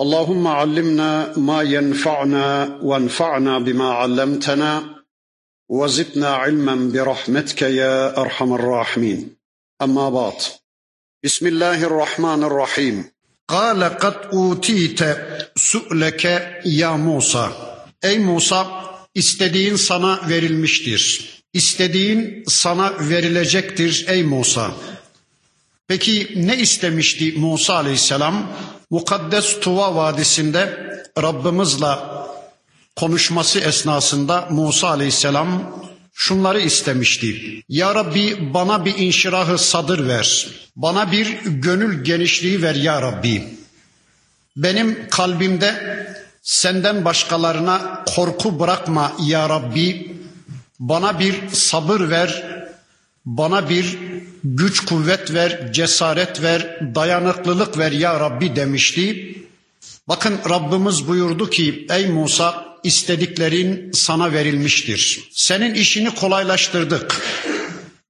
[0.00, 4.98] اللهم علمنا ما ينفعنا وانفعنا بما علمتنا
[5.68, 9.36] وزدنا علما برحمتك يا ارحم الراحمين
[9.82, 10.34] اما بعد
[11.24, 13.04] بسم الله الرحمن الرحيم
[13.48, 15.00] قال قد اوتيت
[15.56, 16.24] سؤلك
[16.66, 17.50] يا موسى
[18.04, 18.66] ey Musa
[19.14, 21.02] istediğin sana verilmiştir
[21.52, 24.70] istediğin sana verilecektir ey Musa
[25.93, 28.47] peki ne istemişti Musa aleyhisselam
[28.89, 31.95] Mukaddes Tuva Vadisi'nde Rabbimizle
[32.95, 35.79] konuşması esnasında Musa Aleyhisselam
[36.13, 37.61] şunları istemişti.
[37.69, 40.47] Ya Rabbi bana bir inşirahı sadır ver.
[40.75, 43.47] Bana bir gönül genişliği ver ya Rabbi.
[44.57, 45.75] Benim kalbimde
[46.41, 50.17] senden başkalarına korku bırakma ya Rabbi.
[50.79, 52.63] Bana bir sabır ver.
[53.25, 53.97] Bana bir
[54.43, 59.35] güç kuvvet ver, cesaret ver, dayanıklılık ver ya Rabbi demişti.
[60.07, 65.29] Bakın Rabbimiz buyurdu ki ey Musa istediklerin sana verilmiştir.
[65.31, 67.21] Senin işini kolaylaştırdık.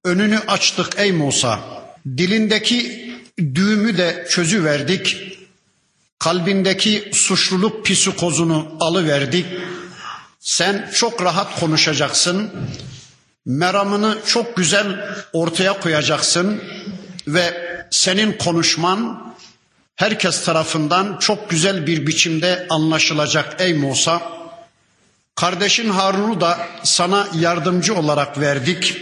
[0.04, 1.60] Önünü açtık ey Musa.
[2.16, 5.16] Dilindeki düğümü de çözüverdik.
[6.18, 9.46] Kalbindeki suçluluk psikozunu alıverdik.
[10.40, 12.50] Sen çok rahat konuşacaksın
[13.45, 16.63] meramını çok güzel ortaya koyacaksın
[17.27, 19.29] ve senin konuşman
[19.95, 24.21] herkes tarafından çok güzel bir biçimde anlaşılacak ey Musa.
[25.35, 28.97] Kardeşin Harun'u da sana yardımcı olarak verdik.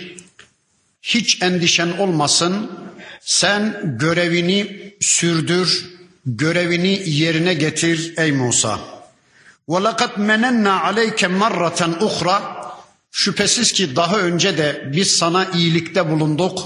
[1.01, 2.71] Hiç endişen olmasın.
[3.21, 5.85] Sen görevini sürdür,
[6.25, 8.79] görevini yerine getir ey Musa.
[9.69, 12.60] وَلَقَدْ مَنَنَّا عَلَيْكَ مَرَّةً اُخْرَى
[13.12, 16.62] Şüphesiz ki daha önce de biz sana iyilikte bulunduk.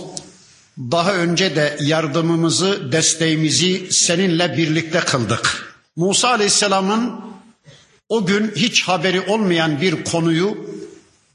[0.78, 5.74] Daha önce de yardımımızı, desteğimizi seninle birlikte kıldık.
[5.96, 7.20] Musa Aleyhisselam'ın
[8.08, 10.56] o gün hiç haberi olmayan bir konuyu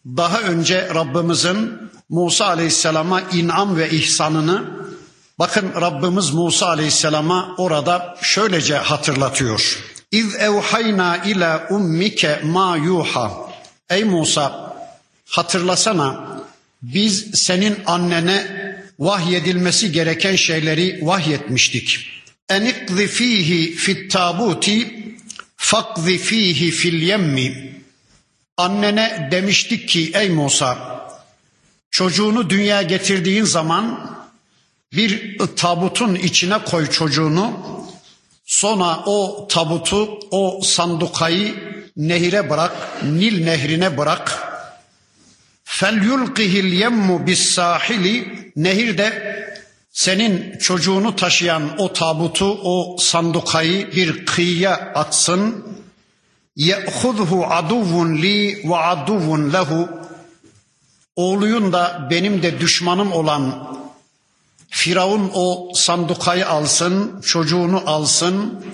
[0.06, 1.72] daha önce Rabbimizin
[2.10, 4.64] Musa Aleyhisselam'a inam ve ihsanını
[5.40, 9.80] bakın Rabbimiz Musa Aleyhisselam'a orada şöylece hatırlatıyor.
[10.12, 13.32] İz evhayna ila ummike ma yuha.
[13.90, 14.71] Ey Musa
[15.32, 16.40] Hatırlasana
[16.82, 18.46] biz senin annene
[19.00, 22.00] vahyedilmesi gereken şeyleri vahyetmiştik.
[22.50, 25.06] Enikzi fihi fit tabuti
[25.58, 27.82] fakzi fihi fil yemmi.
[28.58, 30.78] Annene demiştik ki ey Musa
[31.92, 34.12] çocuğunu dünyaya getirdiğin zaman
[34.94, 37.54] bir tabutun içine koy çocuğunu.
[38.46, 41.56] Sonra o tabutu, o sandukayı
[41.98, 44.51] nehire bırak, Nil nehrine bırak.
[45.74, 48.14] Fel yulqihil yemmu bis sahili
[48.56, 49.10] nehirde
[49.92, 55.66] senin çocuğunu taşıyan o tabutu, o sandukayı bir kıyıya atsın.
[56.56, 59.90] Ye'khudhu aduvun li ve aduvun lehu.
[61.16, 63.72] Oğluyun da benim de düşmanım olan
[64.70, 68.66] Firavun o sandukayı alsın, çocuğunu alsın.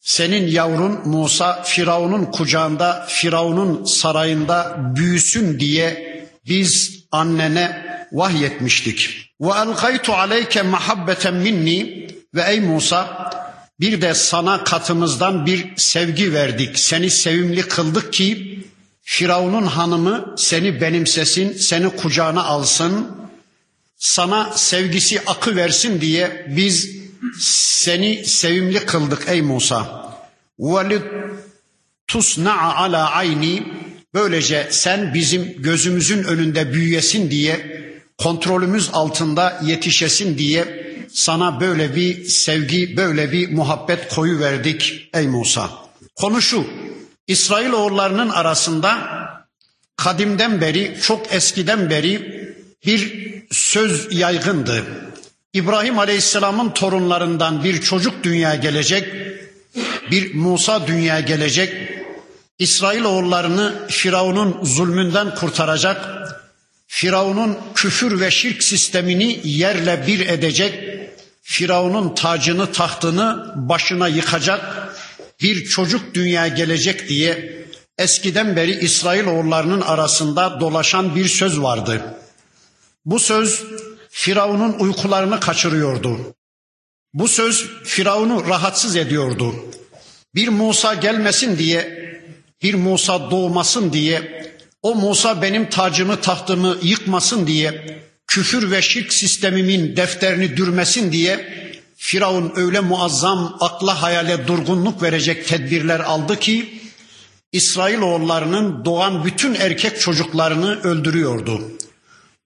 [0.00, 6.09] Senin yavrun Musa Firavun'un kucağında, Firavun'un sarayında büyüsün diye
[6.50, 9.30] biz annene vahyetmiştik.
[9.40, 13.30] Ve elgaytu aleyke mahabbeten minni ve ey Musa
[13.80, 16.78] bir de sana katımızdan bir sevgi verdik.
[16.78, 18.60] Seni sevimli kıldık ki
[19.02, 23.08] Firavun'un hanımı seni benimsesin, seni kucağına alsın.
[23.96, 26.90] Sana sevgisi akı versin diye biz
[27.40, 30.10] seni sevimli kıldık ey Musa.
[30.58, 31.02] Ve
[32.06, 33.62] tusna'a ala ayni
[34.14, 37.80] Böylece sen bizim gözümüzün önünde büyüyesin diye,
[38.18, 45.70] kontrolümüz altında yetişesin diye sana böyle bir sevgi, böyle bir muhabbet koyu verdik ey Musa.
[46.16, 46.66] Konu şu,
[47.26, 48.98] İsrail oğullarının arasında
[49.96, 52.40] kadimden beri, çok eskiden beri
[52.86, 54.84] bir söz yaygındı.
[55.52, 59.08] İbrahim Aleyhisselam'ın torunlarından bir çocuk dünyaya gelecek,
[60.10, 61.99] bir Musa dünyaya gelecek,
[62.60, 66.06] İsrail oğullarını Firavun'un zulmünden kurtaracak,
[66.86, 71.00] Firavun'un küfür ve şirk sistemini yerle bir edecek,
[71.42, 74.88] Firavun'un tacını tahtını başına yıkacak
[75.40, 77.64] bir çocuk dünyaya gelecek diye
[77.98, 82.14] eskiden beri İsrailoğullarının arasında dolaşan bir söz vardı.
[83.04, 83.62] Bu söz
[84.10, 86.34] Firavun'un uykularını kaçırıyordu.
[87.14, 89.54] Bu söz Firavun'u rahatsız ediyordu.
[90.34, 92.00] Bir Musa gelmesin diye,
[92.62, 94.46] bir Musa doğmasın diye,
[94.82, 101.60] o Musa benim tacımı tahtımı yıkmasın diye, küfür ve şirk sistemimin defterini dürmesin diye
[101.96, 106.80] Firavun öyle muazzam akla hayale durgunluk verecek tedbirler aldı ki
[107.52, 111.60] İsrailoğullarının doğan bütün erkek çocuklarını öldürüyordu.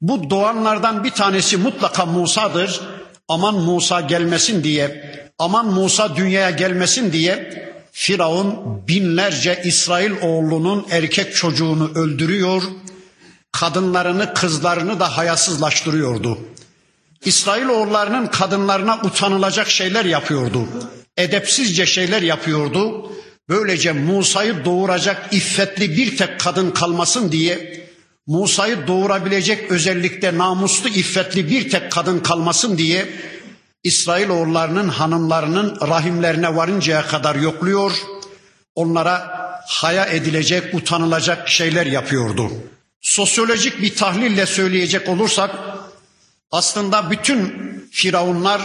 [0.00, 2.81] Bu doğanlardan bir tanesi mutlaka Musa'dır.
[3.28, 7.64] Aman Musa gelmesin diye, aman Musa dünyaya gelmesin diye
[7.96, 12.62] Firavun binlerce İsrail oğlunun erkek çocuğunu öldürüyor,
[13.52, 16.38] kadınlarını, kızlarını da hayasızlaştırıyordu.
[17.25, 20.69] İsrail oğullarının kadınlarına utanılacak şeyler yapıyordu.
[21.17, 23.12] Edepsizce şeyler yapıyordu.
[23.49, 27.87] Böylece Musa'yı doğuracak iffetli bir tek kadın kalmasın diye
[28.26, 33.06] Musa'yı doğurabilecek özellikle namuslu iffetli bir tek kadın kalmasın diye
[33.85, 37.93] İsrail oğullarının hanımlarının rahimlerine varıncaya kadar yokluyor.
[38.75, 42.51] Onlara haya edilecek, utanılacak şeyler yapıyordu.
[43.01, 45.51] Sosyolojik bir tahlille söyleyecek olursak
[46.51, 47.55] aslında bütün
[47.93, 48.63] firavunlar,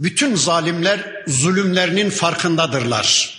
[0.00, 3.38] bütün zalimler zulümlerinin farkındadırlar.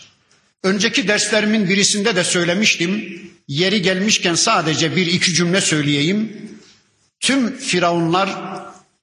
[0.64, 3.22] Önceki derslerimin birisinde de söylemiştim.
[3.48, 6.50] Yeri gelmişken sadece bir iki cümle söyleyeyim.
[7.20, 8.30] Tüm firavunlar,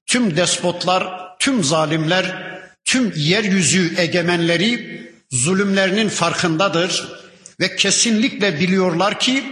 [0.06, 5.00] tüm despotlar, tüm zalimler, tüm yeryüzü egemenleri
[5.30, 7.08] zulümlerinin farkındadır
[7.60, 9.44] ve kesinlikle biliyorlar ki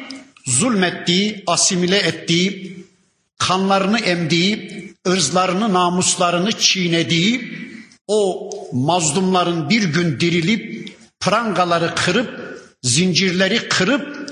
[0.46, 2.76] zulmettiği, asimile ettiği,
[3.38, 7.58] kanlarını emdiği, ırzlarını, namuslarını çiğnediği
[8.06, 14.30] o mazlumların bir gün dirilip prangaları kırıp, zincirleri kırıp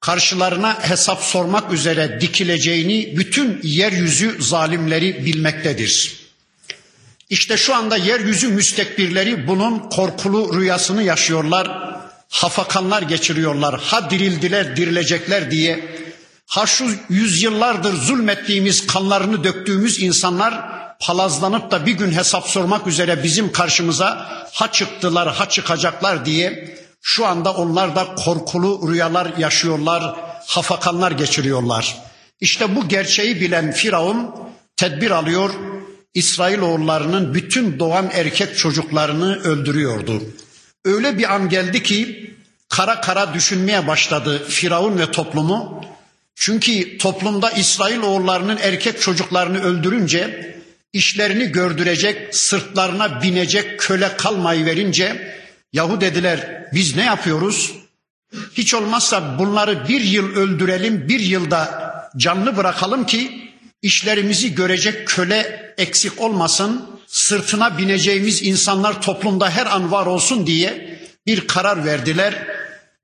[0.00, 6.27] karşılarına hesap sormak üzere dikileceğini bütün yeryüzü zalimleri bilmektedir.
[7.30, 11.98] İşte şu anda yeryüzü müstekbirleri bunun korkulu rüyasını yaşıyorlar.
[12.28, 13.80] Hafakanlar geçiriyorlar.
[13.80, 15.98] Ha dirildiler, dirilecekler diye
[16.48, 20.54] Ha şu yüzyıllardır zulmettiğimiz, kanlarını döktüğümüz insanlar
[21.00, 27.26] palazlanıp da bir gün hesap sormak üzere bizim karşımıza ha çıktılar, ha çıkacaklar diye şu
[27.26, 30.16] anda onlar da korkulu rüyalar yaşıyorlar,
[30.46, 31.98] hafakanlar geçiriyorlar.
[32.40, 34.30] İşte bu gerçeği bilen Firavun
[34.76, 35.50] tedbir alıyor,
[36.18, 40.22] İsrailoğullarının bütün doğan erkek çocuklarını öldürüyordu.
[40.84, 42.30] Öyle bir an geldi ki
[42.68, 45.84] kara kara düşünmeye başladı Firavun ve toplumu.
[46.34, 50.54] Çünkü toplumda İsrail oğullarının erkek çocuklarını öldürünce
[50.92, 55.38] işlerini gördürecek, sırtlarına binecek köle kalmayı verince
[55.72, 57.72] Yahu dediler biz ne yapıyoruz?
[58.54, 63.50] Hiç olmazsa bunları bir yıl öldürelim, bir yılda canlı bırakalım ki
[63.82, 71.46] işlerimizi görecek köle eksik olmasın, sırtına bineceğimiz insanlar toplumda her an var olsun diye bir
[71.46, 72.46] karar verdiler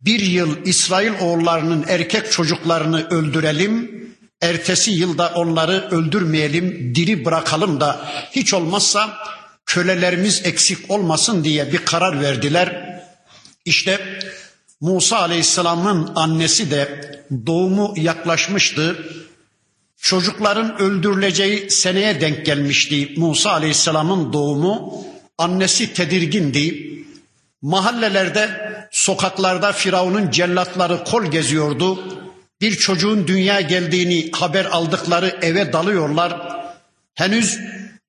[0.05, 4.05] bir yıl İsrail oğullarının erkek çocuklarını öldürelim,
[4.41, 9.19] ertesi yılda onları öldürmeyelim, diri bırakalım da hiç olmazsa
[9.67, 13.01] kölelerimiz eksik olmasın diye bir karar verdiler.
[13.65, 14.21] İşte
[14.81, 17.11] Musa Aleyhisselam'ın annesi de
[17.47, 18.97] doğumu yaklaşmıştı.
[20.05, 25.05] Çocukların öldürüleceği seneye denk gelmişti Musa Aleyhisselam'ın doğumu.
[25.39, 26.95] Annesi tedirgindi.
[27.63, 28.49] Mahallelerde
[28.91, 31.99] Sokaklarda Firavun'un cellatları kol geziyordu.
[32.61, 36.63] Bir çocuğun dünya geldiğini haber aldıkları eve dalıyorlar.
[37.15, 37.59] Henüz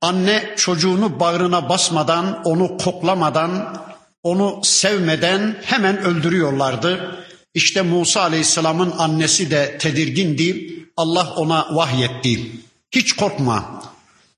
[0.01, 3.77] anne çocuğunu bağrına basmadan, onu koklamadan,
[4.23, 7.15] onu sevmeden hemen öldürüyorlardı.
[7.53, 10.75] İşte Musa Aleyhisselam'ın annesi de tedirgindi.
[10.97, 12.51] Allah ona vahyetti.
[12.91, 13.83] Hiç korkma.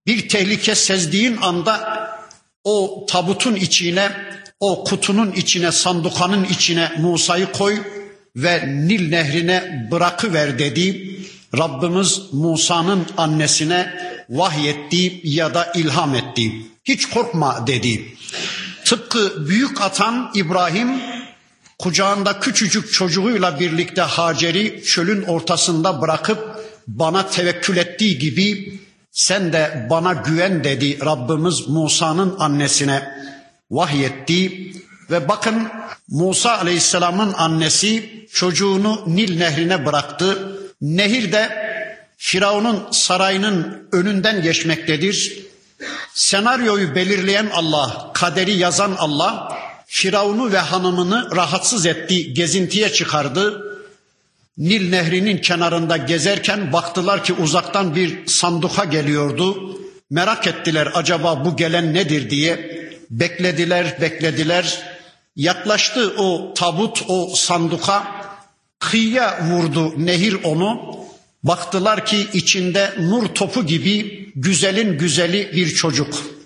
[0.08, 2.08] Bir tehlike sezdiğin anda
[2.64, 4.12] o tabutun içine
[4.60, 7.84] o kutunun içine, sandukanın içine Musa'yı koy
[8.36, 11.18] ve Nil nehrine bırakıver dedi.
[11.58, 13.94] Rabbimiz Musa'nın annesine
[14.30, 16.52] vahyetti ya da ilham etti.
[16.84, 18.16] Hiç korkma dedi.
[18.86, 21.02] Tıpkı büyük atan İbrahim
[21.80, 28.80] kucağında küçücük çocuğuyla birlikte Hacer'i çölün ortasında bırakıp bana tevekkül ettiği gibi
[29.12, 33.12] sen de bana güven dedi Rabbimiz Musa'nın annesine
[33.72, 34.72] vahyetti
[35.12, 35.68] ve bakın
[36.08, 40.58] Musa Aleyhisselam'ın annesi çocuğunu Nil nehrine bıraktı.
[40.82, 41.68] Nehir de
[42.18, 45.46] Firavun'un sarayının önünden geçmektedir.
[46.14, 49.58] Senaryoyu belirleyen Allah, kaderi yazan Allah,
[49.90, 53.64] Firavun'u ve hanımını rahatsız etti, gezintiye çıkardı.
[54.58, 59.78] Nil Nehri'nin kenarında gezerken baktılar ki uzaktan bir sanduka geliyordu.
[60.10, 62.78] Merak ettiler acaba bu gelen nedir diye.
[63.10, 64.82] Beklediler, beklediler.
[65.36, 68.08] Yaklaştı o tabut, o sanduka.
[68.80, 70.98] Kıyıya vurdu nehir onu.
[71.44, 76.37] Baktılar ki içinde nur topu gibi güzelin güzeli bir çocuk.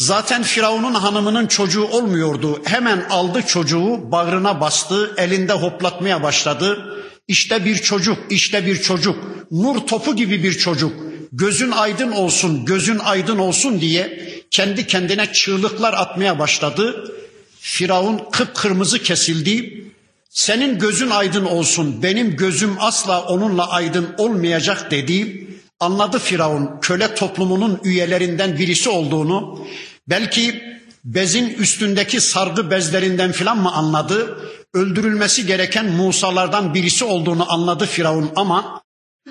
[0.00, 2.62] Zaten Firavun'un hanımının çocuğu olmuyordu.
[2.64, 6.94] Hemen aldı çocuğu, bağrına bastı, elinde hoplatmaya başladı.
[7.28, 9.16] İşte bir çocuk, işte bir çocuk.
[9.50, 10.92] Nur topu gibi bir çocuk.
[11.32, 17.14] Gözün aydın olsun, gözün aydın olsun diye kendi kendine çığlıklar atmaya başladı.
[17.60, 19.84] Firavun kıpkırmızı kesildi.
[20.30, 25.46] Senin gözün aydın olsun, benim gözüm asla onunla aydın olmayacak dedi.
[25.80, 29.66] Anladı Firavun köle toplumunun üyelerinden birisi olduğunu.
[30.10, 30.62] Belki
[31.04, 34.38] bezin üstündeki sargı bezlerinden filan mı anladı?
[34.74, 38.82] Öldürülmesi gereken Musalardan birisi olduğunu anladı Firavun ama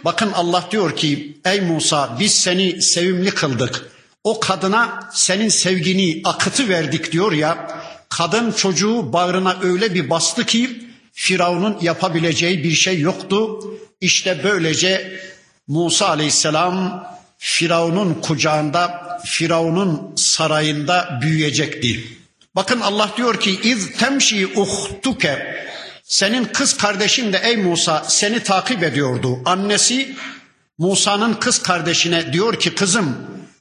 [0.05, 3.89] bakın Allah diyor ki ey Musa biz seni sevimli kıldık.
[4.24, 7.81] O kadına senin sevgini akıtı verdik diyor ya.
[8.09, 10.83] Kadın çocuğu bağrına öyle bir bastı ki
[11.13, 13.59] Firavun'un yapabileceği bir şey yoktu.
[14.01, 15.19] İşte böylece
[15.67, 17.03] Musa aleyhisselam
[17.41, 22.08] Firavun'un kucağında, Firavun'un sarayında büyüyecekti.
[22.55, 25.65] Bakın Allah diyor ki iz temşi uhtuke
[26.03, 29.39] senin kız kardeşin de ey Musa seni takip ediyordu.
[29.46, 30.15] Annesi
[30.77, 33.17] Musa'nın kız kardeşine diyor ki kızım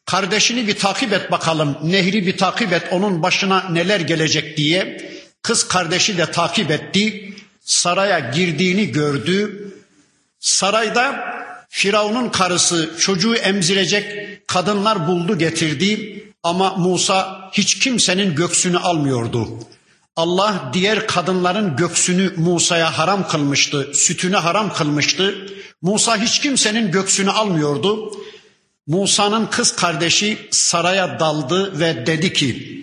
[0.06, 1.78] kardeşini bir takip et bakalım.
[1.82, 5.10] Nehri bir takip et onun başına neler gelecek diye.
[5.42, 7.34] Kız kardeşi de takip etti.
[7.60, 9.68] Saraya girdiğini gördü.
[10.40, 11.34] Sarayda
[11.68, 19.48] Firavun'un karısı çocuğu emzirecek kadınlar buldu getirdi ama Musa hiç kimsenin göksünü almıyordu.
[20.16, 25.46] Allah diğer kadınların göksünü Musa'ya haram kılmıştı, sütünü haram kılmıştı.
[25.82, 28.12] Musa hiç kimsenin göksünü almıyordu.
[28.86, 32.78] Musa'nın kız kardeşi saraya daldı ve dedi ki: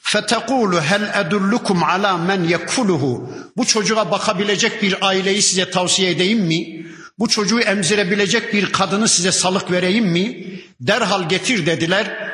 [0.00, 6.86] "Fetekulu hel edullukum ala men yekfuluhu." Bu çocuğa bakabilecek bir aileyi size tavsiye edeyim mi?
[7.20, 10.46] Bu çocuğu emzirebilecek bir kadını size salık vereyim mi?
[10.80, 12.32] Derhal getir dediler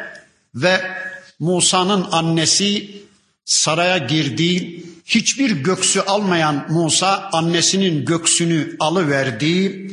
[0.54, 0.80] ve
[1.38, 2.90] Musa'nın annesi
[3.44, 4.82] saraya girdi.
[5.06, 9.90] Hiçbir göksü almayan Musa annesinin göksünü alıverdi.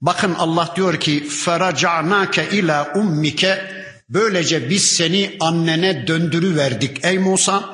[0.00, 3.58] Bakın Allah diyor ki feraca'nake ila ummike
[4.08, 7.64] böylece biz seni annene döndürüverdik ey Musa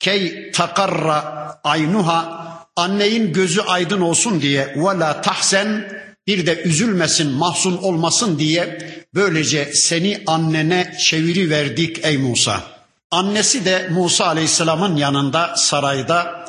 [0.00, 2.40] key takarra aynuha
[2.76, 5.99] anneyin gözü aydın olsun diye ve la tahsen
[6.30, 8.78] bir de üzülmesin, mahzun olmasın diye
[9.14, 12.62] böylece seni annene çeviri verdik ey Musa.
[13.10, 16.44] Annesi de Musa Aleyhisselam'ın yanında sarayda,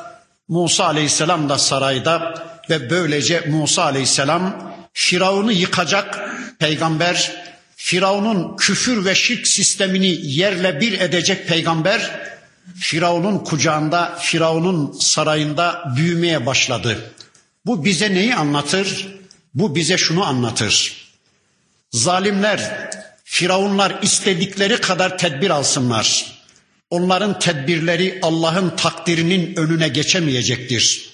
[0.48, 2.34] Musa Aleyhisselam da sarayda
[2.70, 7.44] ve böylece Musa Aleyhisselam Firavun'u yıkacak peygamber,
[7.76, 12.20] Firavun'un küfür ve şirk sistemini yerle bir edecek peygamber,
[12.76, 16.98] Firavun'un kucağında, Firavun'un sarayında büyümeye başladı.
[17.66, 19.21] Bu bize neyi anlatır?
[19.54, 21.02] Bu bize şunu anlatır.
[21.92, 22.90] Zalimler,
[23.24, 26.32] firavunlar istedikleri kadar tedbir alsınlar.
[26.90, 31.12] Onların tedbirleri Allah'ın takdirinin önüne geçemeyecektir.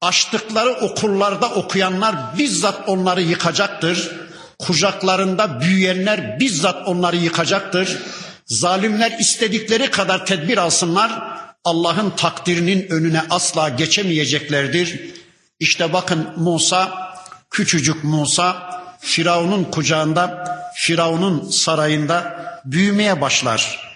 [0.00, 4.10] Açtıkları okullarda okuyanlar bizzat onları yıkacaktır.
[4.58, 7.98] Kucaklarında büyüyenler bizzat onları yıkacaktır.
[8.46, 11.38] Zalimler istedikleri kadar tedbir alsınlar.
[11.64, 15.00] Allah'ın takdirinin önüne asla geçemeyeceklerdir.
[15.60, 17.07] İşte bakın Musa
[17.50, 20.44] Küçücük Musa Firavun'un kucağında,
[20.76, 23.88] Firavun'un sarayında büyümeye başlar.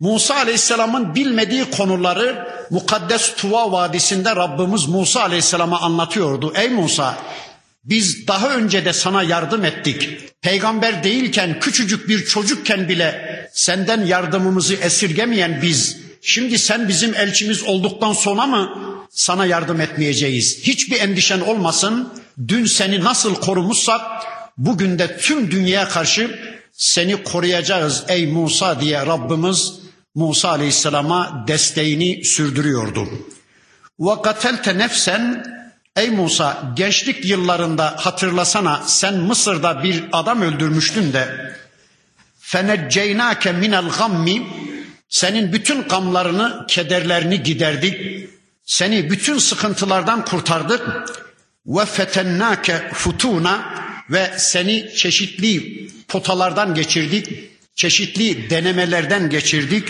[0.00, 6.52] Musa Aleyhisselam'ın bilmediği konuları Mukaddes Tuva Vadisi'nde Rabbimiz Musa Aleyhisselam'a anlatıyordu.
[6.56, 7.18] Ey Musa
[7.84, 10.18] biz daha önce de sana yardım ettik.
[10.42, 18.12] Peygamber değilken küçücük bir çocukken bile senden yardımımızı esirgemeyen biz şimdi sen bizim elçimiz olduktan
[18.12, 18.78] sonra mı
[19.10, 20.58] sana yardım etmeyeceğiz?
[20.62, 22.12] Hiçbir endişen olmasın.
[22.46, 24.00] Dün seni nasıl korumuşsak
[24.56, 26.40] bugün de tüm dünyaya karşı
[26.72, 29.72] seni koruyacağız ey Musa diye Rabbimiz
[30.14, 33.08] Musa Aleyhisselam'a desteğini sürdürüyordu.
[34.00, 35.44] Ve katelte nefsen
[35.96, 41.54] ey Musa gençlik yıllarında hatırlasana sen Mısır'da bir adam öldürmüştün de
[42.40, 44.46] fenecceynake minel gammi
[45.08, 48.28] senin bütün gamlarını, kederlerini giderdik.
[48.64, 51.04] Seni bütün sıkıntılardan kurtardık
[51.68, 53.74] ve fetennake futuna
[54.10, 57.28] ve seni çeşitli potalardan geçirdik,
[57.74, 59.88] çeşitli denemelerden geçirdik.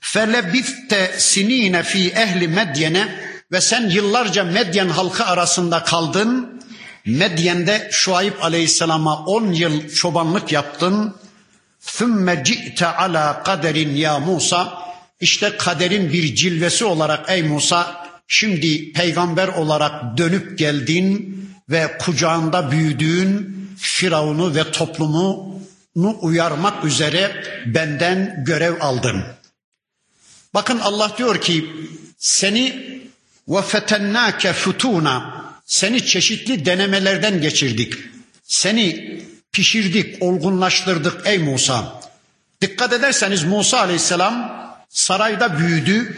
[0.00, 3.08] Felebifte sinine fi ehli Medyene
[3.52, 6.60] ve sen yıllarca Medyen halkı arasında kaldın.
[7.06, 11.14] Medyen'de Şuayb Aleyhisselam'a 10 yıl çobanlık yaptın.
[11.80, 14.86] Thumma ci'te ala kaderin ya Musa.
[15.20, 21.36] İşte kaderin bir cilvesi olarak ey Musa şimdi peygamber olarak dönüp geldin
[21.70, 29.22] ve kucağında büyüdüğün Firavun'u ve toplumunu uyarmak üzere benden görev aldın.
[30.54, 31.72] Bakın Allah diyor ki
[32.18, 32.96] seni
[33.48, 37.94] ve fetennake futuna seni çeşitli denemelerden geçirdik.
[38.42, 39.20] Seni
[39.52, 42.00] pişirdik, olgunlaştırdık ey Musa.
[42.60, 44.56] Dikkat ederseniz Musa aleyhisselam
[44.88, 46.16] sarayda büyüdü.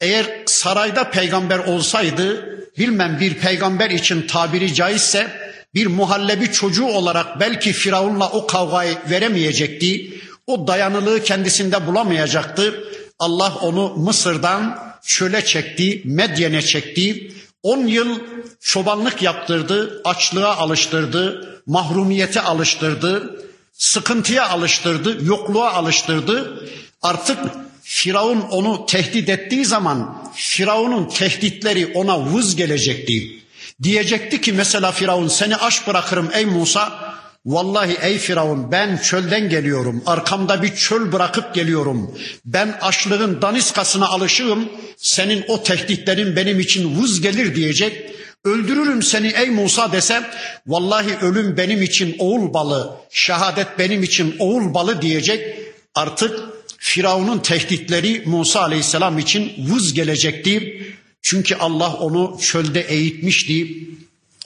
[0.00, 5.30] Eğer sarayda peygamber olsaydı bilmem bir peygamber için tabiri caizse
[5.74, 10.20] bir muhallebi çocuğu olarak belki Firavun'la o kavgayı veremeyecekti.
[10.46, 12.84] O dayanılığı kendisinde bulamayacaktı.
[13.18, 17.32] Allah onu Mısır'dan çöle çekti, Medyen'e çekti.
[17.62, 18.20] On yıl
[18.60, 23.40] çobanlık yaptırdı, açlığa alıştırdı, mahrumiyete alıştırdı,
[23.72, 26.68] sıkıntıya alıştırdı, yokluğa alıştırdı.
[27.02, 27.38] Artık
[27.88, 33.38] Firavun onu tehdit ettiği zaman Firavun'un tehditleri ona vız gelecekti.
[33.82, 37.14] Diyecekti ki mesela Firavun seni aç bırakırım ey Musa.
[37.46, 40.02] Vallahi ey Firavun ben çölden geliyorum.
[40.06, 42.18] Arkamda bir çöl bırakıp geliyorum.
[42.44, 44.68] Ben açlığın daniskasına alışığım.
[44.96, 48.10] Senin o tehditlerin benim için vız gelir diyecek.
[48.44, 50.22] Öldürürüm seni ey Musa dese
[50.66, 55.58] vallahi ölüm benim için oğul balı, şehadet benim için oğul balı diyecek.
[55.94, 60.81] Artık Firavun'un tehditleri Musa aleyhisselam için vız gelecekti.
[61.21, 63.87] Çünkü Allah onu çölde eğitmişti.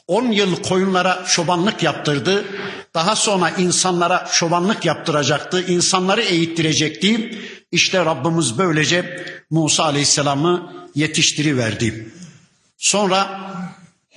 [0.07, 2.45] On yıl koyunlara çobanlık yaptırdı.
[2.93, 5.65] Daha sonra insanlara çobanlık yaptıracaktı.
[5.67, 7.39] İnsanları eğittirecekti.
[7.71, 12.11] İşte Rabbimiz böylece Musa Aleyhisselam'ı yetiştiriverdi.
[12.77, 13.41] Sonra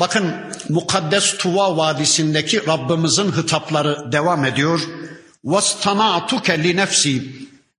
[0.01, 0.35] bakın
[0.69, 4.81] Mukaddes Tuva Vadisi'ndeki Rabbimizin hitapları devam ediyor.
[5.45, 7.23] وَاسْتَنَعْتُكَ لِنَفْسِي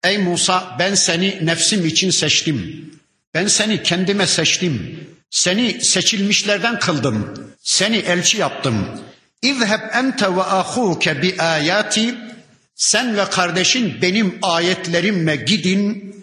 [0.04, 2.90] Ey Musa ben seni nefsim için seçtim.
[3.34, 5.00] Ben seni kendime seçtim.
[5.30, 7.34] Seni seçilmişlerden kıldım.
[7.62, 8.86] Seni elçi yaptım.
[9.42, 12.14] İzheb ente ve ahuke bi ayati.
[12.74, 16.14] Sen ve kardeşin benim ayetlerimle gidin.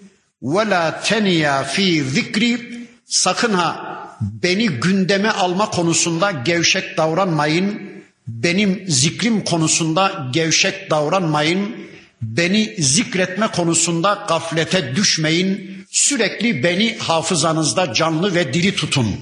[0.42, 2.72] Ve la teniya fi zikri.
[3.06, 3.92] Sakın ha
[4.22, 7.82] beni gündeme alma konusunda gevşek davranmayın.
[8.28, 11.76] Benim zikrim konusunda gevşek davranmayın.
[12.22, 15.82] Beni zikretme konusunda gaflete düşmeyin.
[15.92, 19.16] Sürekli beni hafızanızda canlı ve diri tutun.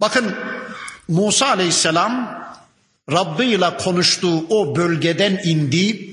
[0.00, 0.34] Bakın
[1.08, 2.46] Musa aleyhisselam
[3.12, 6.10] Rabbi ile konuştuğu o bölgeden indi.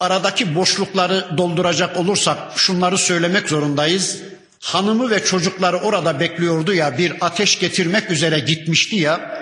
[0.00, 4.18] Aradaki boşlukları dolduracak olursak şunları söylemek zorundayız.
[4.60, 9.40] Hanımı ve çocukları orada bekliyordu ya bir ateş getirmek üzere gitmişti ya.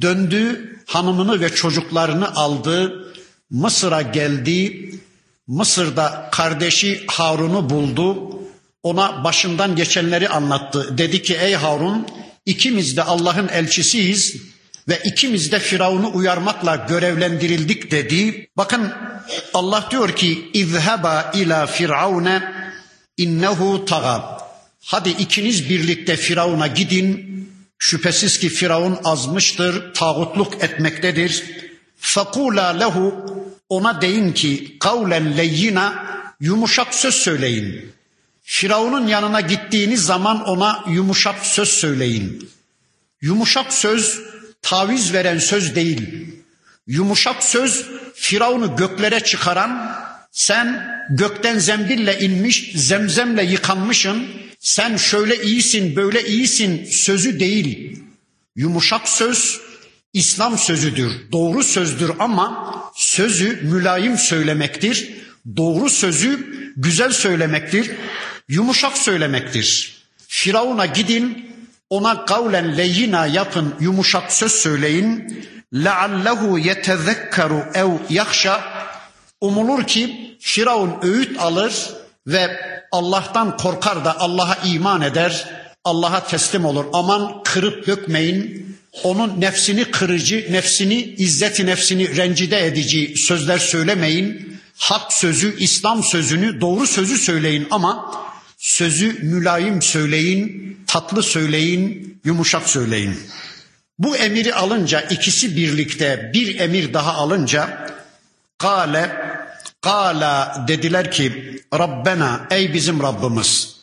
[0.00, 3.06] Döndü hanımını ve çocuklarını aldı.
[3.50, 4.90] Mısır'a geldi.
[5.46, 8.36] Mısır'da kardeşi Harun'u buldu
[8.82, 10.98] ona başından geçenleri anlattı.
[10.98, 12.06] Dedi ki ey Harun
[12.46, 14.36] ikimiz de Allah'ın elçisiyiz
[14.88, 18.48] ve ikimiz de Firavun'u uyarmakla görevlendirildik dedi.
[18.56, 18.92] Bakın
[19.54, 22.42] Allah diyor ki izheba ila firavune
[23.16, 24.38] innehu taga.
[24.84, 27.26] Hadi ikiniz birlikte Firavun'a gidin.
[27.78, 31.44] Şüphesiz ki Firavun azmıştır, tağutluk etmektedir.
[31.96, 33.26] Fakula lehu
[33.68, 36.06] ona deyin ki kavlen leyyina
[36.40, 37.92] yumuşak söz söyleyin.
[38.42, 42.50] Firavun'un yanına gittiğiniz zaman ona yumuşak söz söyleyin.
[43.20, 44.20] Yumuşak söz
[44.62, 46.26] taviz veren söz değil.
[46.86, 49.96] Yumuşak söz Firavun'u göklere çıkaran,
[50.30, 54.26] sen gökten zembille inmiş, zemzemle yıkanmışın,
[54.60, 57.98] sen şöyle iyisin, böyle iyisin sözü değil.
[58.56, 59.60] Yumuşak söz
[60.15, 65.13] İslam sözüdür, doğru sözdür ama sözü mülayim söylemektir.
[65.57, 67.91] Doğru sözü güzel söylemektir
[68.51, 69.97] yumuşak söylemektir.
[70.27, 71.55] Firavun'a gidin,
[71.89, 75.37] ona kavlen leyina yapın, yumuşak söz söyleyin.
[75.73, 78.63] لَعَلَّهُ يَتَذَكَّرُ ev yakşa.
[79.41, 81.89] Umulur ki Firavun öğüt alır
[82.27, 82.59] ve
[82.91, 85.49] Allah'tan korkar da Allah'a iman eder,
[85.83, 86.85] Allah'a teslim olur.
[86.93, 94.56] Aman kırıp dökmeyin, onun nefsini kırıcı, nefsini, izzeti nefsini rencide edici sözler söylemeyin.
[94.76, 98.12] Hak sözü, İslam sözünü, doğru sözü söyleyin ama
[98.58, 103.20] Sözü mülayim söyleyin, tatlı söyleyin, yumuşak söyleyin.
[103.98, 107.88] Bu emiri alınca ikisi birlikte bir emir daha alınca
[108.58, 109.10] kale
[109.80, 113.76] kala dediler ki Rabbena ey bizim Rabbimiz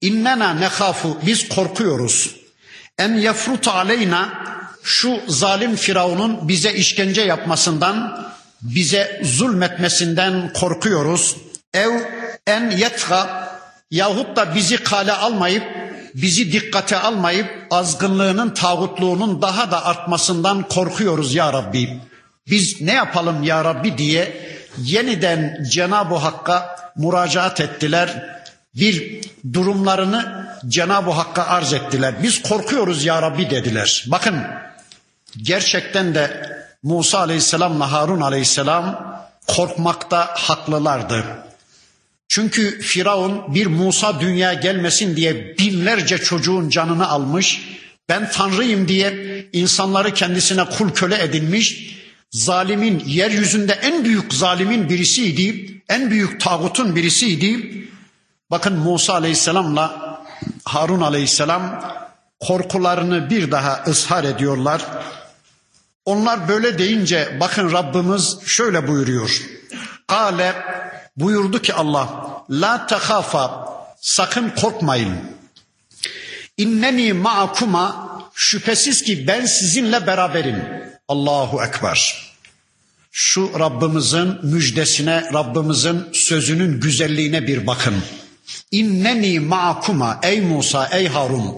[0.00, 2.36] innena nekhafu biz korkuyoruz
[2.98, 4.28] en yefrut aleyna
[4.82, 8.28] şu zalim Firavun'un bize işkence yapmasından,
[8.62, 11.36] bize zulmetmesinden korkuyoruz.
[11.74, 11.90] Ev
[12.46, 13.48] en yetga
[13.90, 15.64] yahut da bizi kale almayıp,
[16.14, 22.00] bizi dikkate almayıp azgınlığının, tağutluğunun daha da artmasından korkuyoruz ya Rabbi.
[22.50, 28.37] Biz ne yapalım ya Rabbi diye yeniden Cenab-ı Hakk'a müracaat ettiler.
[28.78, 29.20] Bir
[29.52, 32.14] durumlarını Cenab-ı Hakk'a arz ettiler.
[32.22, 34.04] Biz korkuyoruz ya Rabbi dediler.
[34.06, 34.36] Bakın
[35.42, 36.50] gerçekten de
[36.82, 41.24] Musa aleyhisselamla Harun aleyhisselam korkmakta haklılardı.
[42.28, 47.62] Çünkü Firavun bir Musa dünya gelmesin diye binlerce çocuğun canını almış.
[48.08, 49.14] Ben tanrıyım diye
[49.52, 51.98] insanları kendisine kul köle edinmiş.
[52.30, 55.74] Zalimin yeryüzünde en büyük zalimin birisiydi.
[55.88, 57.78] En büyük tağutun birisiydi.
[58.50, 60.18] Bakın Musa aleyhisselamla
[60.64, 61.84] Harun aleyhisselam
[62.40, 64.82] korkularını bir daha ısrar ediyorlar.
[66.04, 69.42] Onlar böyle deyince bakın Rabbimiz şöyle buyuruyor.
[70.06, 70.54] Kale
[71.16, 72.08] buyurdu ki Allah
[72.50, 73.68] la tehafa
[74.00, 75.14] sakın korkmayın.
[76.56, 80.64] İnneni ma'akuma şüphesiz ki ben sizinle beraberim.
[81.08, 82.28] Allahu Ekber.
[83.12, 87.94] Şu Rabbimizin müjdesine, Rabbimizin sözünün güzelliğine bir bakın.
[88.70, 91.54] İnneni ma'akuma ey Musa ey Harun.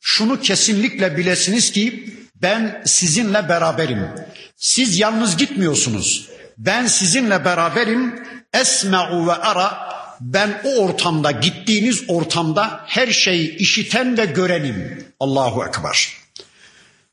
[0.00, 4.06] Şunu kesinlikle bilesiniz ki ben sizinle beraberim.
[4.56, 6.28] Siz yalnız gitmiyorsunuz.
[6.58, 8.22] Ben sizinle beraberim.
[8.54, 9.92] Esme'u ve ara.
[10.20, 15.04] Ben o ortamda, gittiğiniz ortamda her şeyi işiten ve görenim.
[15.20, 16.08] Allahu Ekber.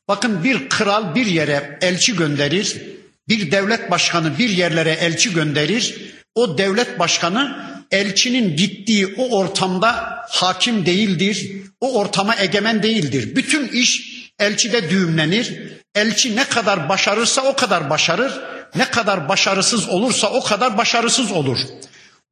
[0.08, 2.82] Bakın bir kral bir yere elçi gönderir.
[3.28, 6.14] Bir devlet başkanı bir yerlere elçi gönderir.
[6.36, 11.52] O devlet başkanı elçinin gittiği o ortamda hakim değildir.
[11.82, 13.36] O ortama egemen değildir.
[13.36, 15.60] Bütün iş elçide düğümlenir.
[15.96, 18.34] Elçi ne kadar başarırsa o kadar başarır.
[18.76, 21.58] Ne kadar başarısız olursa o kadar başarısız olur.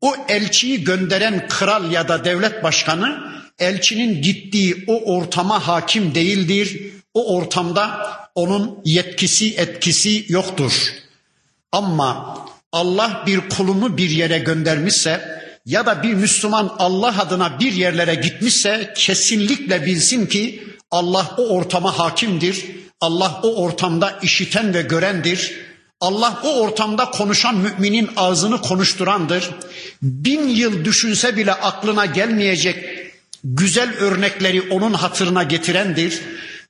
[0.01, 3.23] O elçiyi gönderen kral ya da devlet başkanı
[3.59, 6.81] elçinin gittiği o ortama hakim değildir.
[7.13, 10.71] O ortamda onun yetkisi etkisi yoktur.
[11.71, 12.37] Ama
[12.71, 18.93] Allah bir kulunu bir yere göndermişse ya da bir Müslüman Allah adına bir yerlere gitmişse
[18.95, 22.65] kesinlikle bilsin ki Allah o ortama hakimdir.
[23.01, 25.53] Allah o ortamda işiten ve görendir.
[26.01, 29.49] Allah o ortamda konuşan müminin ağzını konuşturandır.
[30.01, 32.85] Bin yıl düşünse bile aklına gelmeyecek
[33.43, 36.21] güzel örnekleri onun hatırına getirendir.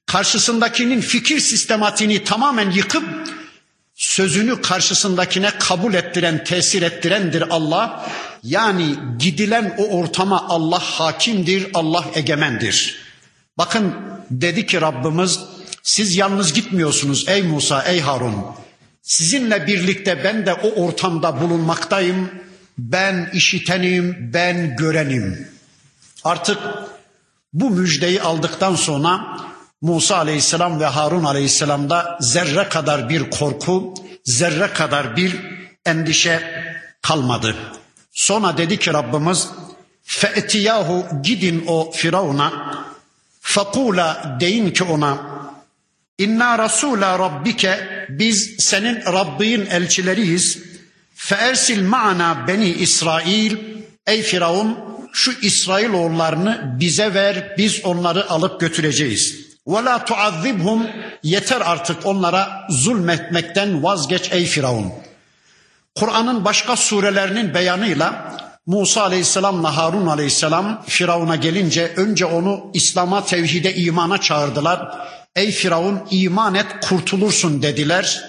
[0.06, 3.04] Karşısındakinin fikir sistematiğini tamamen yıkıp
[3.98, 8.10] sözünü karşısındakine kabul ettiren, tesir ettirendir Allah.
[8.44, 13.00] Yani gidilen o ortama Allah hakimdir, Allah egemendir.
[13.58, 13.96] Bakın
[14.32, 15.40] dedi ki Rabbimiz
[15.84, 18.46] siz yalnız gitmiyorsunuz ey Musa, ey Harun.
[19.02, 22.30] Sizinle birlikte ben de o ortamda bulunmaktayım.
[22.78, 25.48] Ben işitenim, ben görenim.
[26.24, 26.58] Artık
[27.54, 29.38] bu müjdeyi aldıktan sonra
[29.82, 33.94] Musa aleyhisselam ve Harun aleyhisselamda zerre kadar bir korku,
[34.26, 35.36] zerre kadar bir
[35.86, 36.42] endişe
[37.02, 37.56] kalmadı.
[38.12, 39.50] Sonra dedi ki Rabbimiz
[40.04, 42.76] fe'tiyahu gidin o Firavun'a
[43.42, 45.18] fakula deyin ki ona
[46.18, 50.60] inna rasula rabbike biz senin Rabbin elçileriyiz
[51.16, 53.58] feersil ma'ana beni İsrail
[54.08, 54.78] ey Firavun
[55.14, 59.37] şu İsrail oğullarını bize ver biz onları alıp götüreceğiz.
[59.68, 60.88] Ve la tuazzibhum
[61.24, 64.94] yeter artık onlara zulmetmekten vazgeç ey Firavun.
[65.96, 74.22] Kur'an'ın başka surelerinin beyanıyla Musa aleyhisselamla Harun aleyhisselam Firavun'a gelince önce onu İslam'a, tevhide, imana
[74.22, 74.98] çağırdılar.
[75.36, 78.24] Ey Firavun iman et kurtulursun dediler.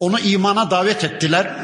[0.00, 1.54] Onu imana davet ettiler.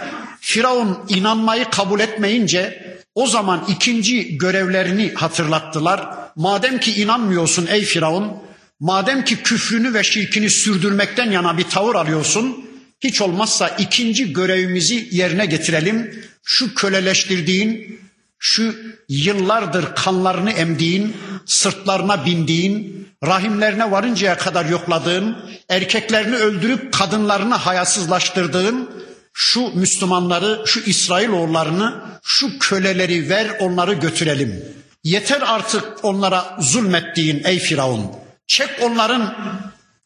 [0.40, 6.00] Firavun inanmayı kabul etmeyince o zaman ikinci görevlerini hatırlattılar.
[6.36, 8.32] Madem ki inanmıyorsun ey Firavun,
[8.80, 12.64] madem ki küfrünü ve şirkini sürdürmekten yana bir tavır alıyorsun,
[13.00, 16.24] hiç olmazsa ikinci görevimizi yerine getirelim.
[16.44, 18.00] Şu köleleştirdiğin,
[18.38, 18.74] şu
[19.08, 21.16] yıllardır kanlarını emdiğin,
[21.46, 25.36] sırtlarına bindiğin, rahimlerine varıncaya kadar yokladığın,
[25.68, 28.90] erkeklerini öldürüp kadınlarını hayasızlaştırdığın,
[29.32, 34.64] şu Müslümanları, şu İsrailoğullarını, şu köleleri ver onları götürelim.
[35.04, 38.19] Yeter artık onlara zulmettiğin ey Firavun.
[38.50, 39.34] Çek onların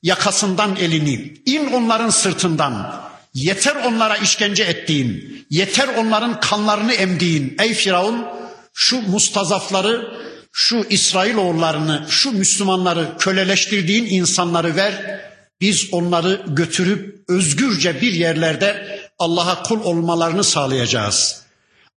[0.03, 3.03] yakasından elini, in onların sırtından.
[3.35, 8.27] Yeter onlara işkence ettiğin, yeter onların kanlarını emdiğin ey Firavun
[8.75, 10.09] şu mustazafları,
[10.53, 15.21] şu İsrailoğullarını, şu Müslümanları köleleştirdiğin insanları ver.
[15.61, 21.43] Biz onları götürüp özgürce bir yerlerde Allah'a kul olmalarını sağlayacağız.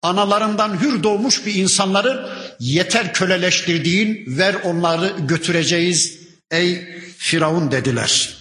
[0.01, 2.29] Analarından hür doğmuş bir insanları
[2.59, 8.37] yeter köleleştirdiğin ver onları götüreceğiz ey Firavun dediler.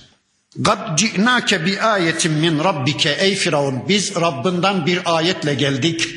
[0.57, 6.09] Gad ci'nake bi ayetin min rabbike ey Firavun biz Rabbinden bir ayetle geldik.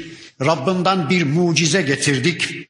[0.42, 2.70] Rabbinden bir mucize getirdik.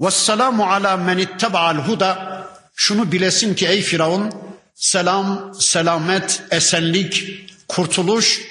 [0.00, 2.36] Vesselamu ala men ittaba'al huda.
[2.74, 4.32] Şunu bilesin ki ey Firavun
[4.74, 7.24] selam, selamet, esenlik,
[7.68, 8.42] kurtuluş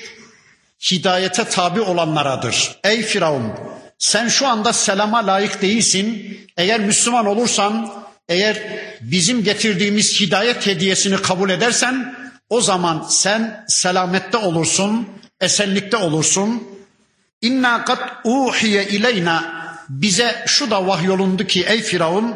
[0.91, 2.79] hidayete tabi olanlaradır.
[2.83, 3.53] Ey Firavun
[3.97, 6.37] sen şu anda selama layık değilsin.
[6.57, 8.57] Eğer Müslüman olursan, eğer
[9.01, 12.15] bizim getirdiğimiz hidayet hediyesini kabul edersen
[12.49, 15.09] o zaman sen selamette olursun,
[15.41, 16.63] esenlikte olursun.
[17.41, 22.35] İnna kat uhiye ileyna bize şu da vahyolundu ki ey Firavun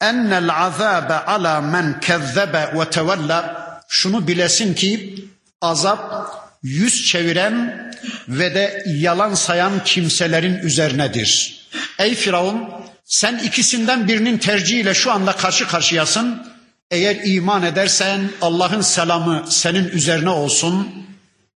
[0.00, 5.14] ennel azabe ala men kezzebe ve tevella şunu bilesin ki
[5.60, 7.92] azap yüz çeviren
[8.28, 11.62] ve de yalan sayan kimselerin üzerinedir.
[11.98, 12.68] Ey Firavun
[13.12, 16.46] sen ikisinden birinin tercihiyle şu anda karşı karşıyasın.
[16.90, 20.88] Eğer iman edersen Allah'ın selamı senin üzerine olsun.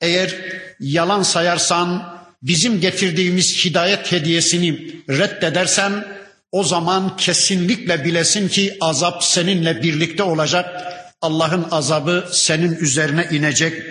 [0.01, 0.35] Eğer
[0.79, 6.05] yalan sayarsan bizim getirdiğimiz hidayet hediyesini reddedersen
[6.51, 10.93] o zaman kesinlikle bilesin ki azap seninle birlikte olacak.
[11.21, 13.83] Allah'ın azabı senin üzerine inecek.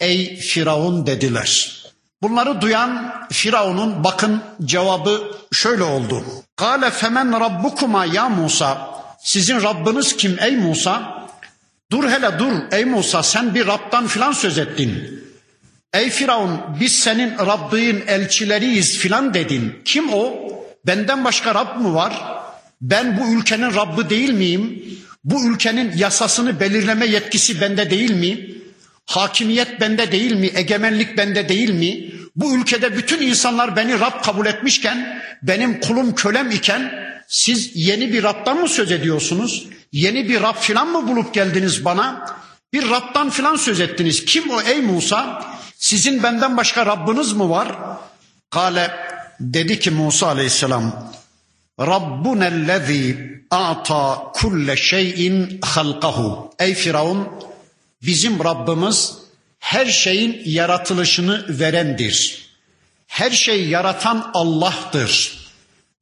[0.00, 1.79] Ey Firavun dediler.
[2.22, 6.24] Bunları duyan Firavun'un bakın cevabı şöyle oldu.
[6.56, 8.90] Kale femen rabbukuma ya Musa.
[9.22, 11.26] Sizin Rabbiniz kim ey Musa?
[11.90, 15.20] Dur hele dur ey Musa sen bir Rab'dan filan söz ettin.
[15.94, 19.82] Ey Firavun biz senin Rabbin elçileriyiz filan dedin.
[19.84, 20.34] Kim o?
[20.86, 22.12] Benden başka Rab mı var?
[22.80, 24.84] Ben bu ülkenin Rabbi değil miyim?
[25.24, 28.59] Bu ülkenin yasasını belirleme yetkisi bende değil mi?
[29.10, 30.50] Hakimiyet bende değil mi?
[30.54, 32.12] Egemenlik bende değil mi?
[32.36, 36.92] Bu ülkede bütün insanlar beni Rab kabul etmişken, benim kulum kölem iken
[37.28, 39.66] siz yeni bir Rab'dan mı söz ediyorsunuz?
[39.92, 42.26] Yeni bir Rab filan mı bulup geldiniz bana?
[42.72, 44.24] Bir Rab'dan filan söz ettiniz.
[44.24, 45.44] Kim o ey Musa?
[45.78, 47.68] Sizin benden başka Rabbiniz mi var?
[48.50, 48.90] Kale
[49.40, 51.12] dedi ki Musa aleyhisselam
[51.80, 56.54] Rabbunellezî a'ta kulle şeyin halkahu.
[56.58, 57.28] Ey Firavun
[58.02, 59.14] bizim Rabbimiz
[59.58, 62.46] her şeyin yaratılışını verendir.
[63.06, 65.40] Her şeyi yaratan Allah'tır.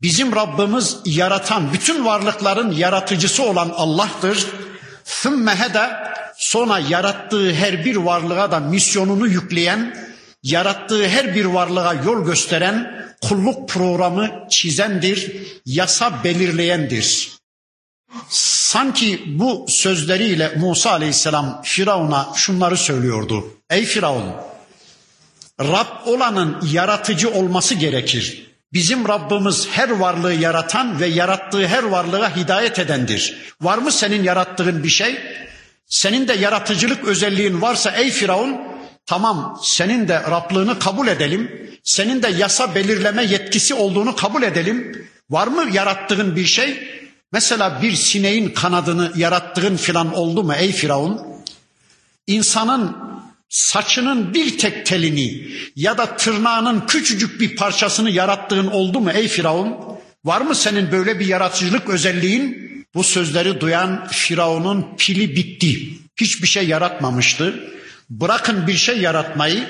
[0.02, 4.46] Bizim Rabbimiz yaratan, bütün varlıkların yaratıcısı olan Allah'tır.
[5.04, 5.90] Sümme hede
[6.36, 9.96] sonra yarattığı her bir varlığa da misyonunu yükleyen,
[10.42, 15.32] yarattığı her bir varlığa yol gösteren, kulluk programı çizendir,
[15.66, 17.32] yasa belirleyendir.
[18.68, 23.44] Sanki bu sözleriyle Musa aleyhisselam Firavun'a şunları söylüyordu.
[23.70, 24.32] Ey Firavun,
[25.60, 28.50] Rab olanın yaratıcı olması gerekir.
[28.72, 33.54] Bizim Rabbimiz her varlığı yaratan ve yarattığı her varlığa hidayet edendir.
[33.60, 35.18] Var mı senin yarattığın bir şey?
[35.86, 38.56] Senin de yaratıcılık özelliğin varsa ey Firavun
[39.06, 41.70] tamam senin de Rablığını kabul edelim.
[41.84, 45.08] Senin de yasa belirleme yetkisi olduğunu kabul edelim.
[45.30, 46.98] Var mı yarattığın bir şey?
[47.32, 51.20] Mesela bir sineğin kanadını yarattığın filan oldu mu ey Firavun?
[52.26, 52.96] İnsanın
[53.48, 59.76] saçının bir tek telini ya da tırnağının küçücük bir parçasını yarattığın oldu mu ey Firavun?
[60.24, 62.68] Var mı senin böyle bir yaratıcılık özelliğin?
[62.94, 65.98] Bu sözleri duyan Firavun'un pili bitti.
[66.16, 67.54] Hiçbir şey yaratmamıştı.
[68.10, 69.68] Bırakın bir şey yaratmayı,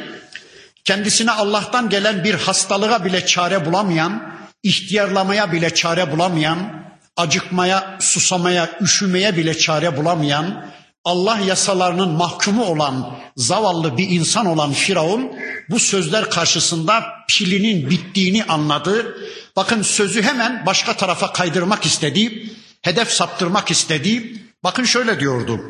[0.84, 6.82] kendisine Allah'tan gelen bir hastalığa bile çare bulamayan, ihtiyarlamaya bile çare bulamayan,
[7.18, 10.66] acıkmaya, susamaya, üşümeye bile çare bulamayan,
[11.04, 15.32] Allah yasalarının mahkumu olan zavallı bir insan olan Firavun
[15.70, 19.18] bu sözler karşısında pilinin bittiğini anladı.
[19.56, 22.52] Bakın sözü hemen başka tarafa kaydırmak istedi
[22.82, 24.42] hedef saptırmak istedi.
[24.64, 25.60] Bakın şöyle diyordu.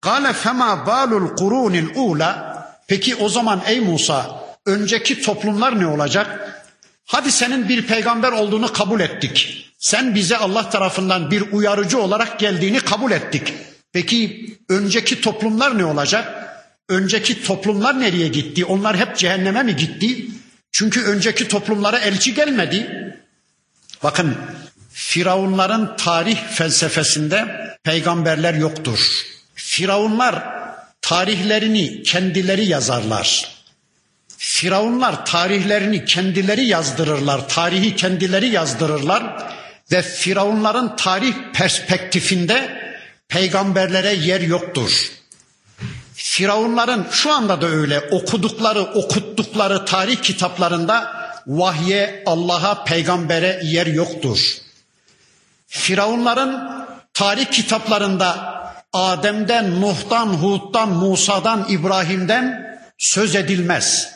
[0.00, 2.52] Kale fema balul kurunil ula.
[2.88, 6.48] Peki o zaman ey Musa önceki toplumlar ne olacak?
[7.06, 9.66] Hadi senin bir peygamber olduğunu kabul ettik.
[9.82, 13.54] Sen bize Allah tarafından bir uyarıcı olarak geldiğini kabul ettik.
[13.92, 16.48] Peki önceki toplumlar ne olacak?
[16.88, 18.64] Önceki toplumlar nereye gitti?
[18.64, 20.26] Onlar hep cehenneme mi gitti?
[20.72, 23.08] Çünkü önceki toplumlara elçi gelmedi.
[24.02, 24.36] Bakın
[24.92, 27.46] Firavunların tarih felsefesinde
[27.84, 28.98] peygamberler yoktur.
[29.54, 30.44] Firavunlar
[31.00, 33.56] tarihlerini kendileri yazarlar.
[34.38, 39.52] Firavunlar tarihlerini kendileri yazdırırlar, tarihi kendileri yazdırırlar
[39.92, 42.82] ve firavunların tarih perspektifinde
[43.28, 45.12] peygamberlere yer yoktur.
[46.14, 54.38] Firavunların şu anda da öyle okudukları, okuttukları tarih kitaplarında vahye, Allah'a, peygambere yer yoktur.
[55.66, 58.52] Firavunların tarih kitaplarında
[58.92, 64.12] Adem'den, Nuh'tan, Hud'dan, Musa'dan, İbrahim'den söz edilmez.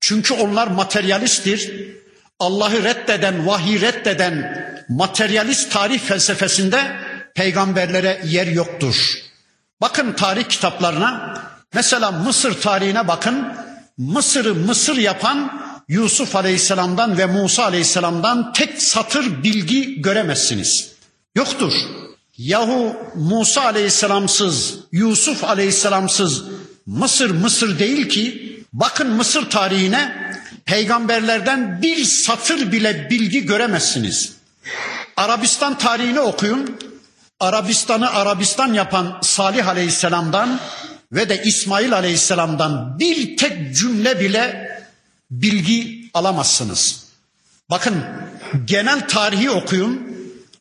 [0.00, 1.90] Çünkü onlar materyalisttir.
[2.38, 6.96] Allah'ı reddeden, vahiy reddeden materyalist tarih felsefesinde
[7.34, 9.14] peygamberlere yer yoktur.
[9.80, 11.42] Bakın tarih kitaplarına,
[11.74, 13.52] mesela Mısır tarihine bakın.
[13.98, 20.92] Mısır'ı Mısır yapan Yusuf Aleyhisselam'dan ve Musa Aleyhisselam'dan tek satır bilgi göremezsiniz.
[21.34, 21.72] Yoktur.
[22.38, 26.42] Yahu Musa Aleyhisselamsız, Yusuf Aleyhisselamsız
[26.86, 30.32] Mısır Mısır değil ki bakın Mısır tarihine
[30.64, 34.39] peygamberlerden bir satır bile bilgi göremezsiniz.
[35.16, 36.78] Arabistan tarihini okuyun.
[37.40, 40.60] Arabistan'ı Arabistan yapan Salih Aleyhisselam'dan
[41.12, 44.70] ve de İsmail Aleyhisselam'dan bir tek cümle bile
[45.30, 47.04] bilgi alamazsınız.
[47.70, 48.04] Bakın
[48.64, 50.10] genel tarihi okuyun.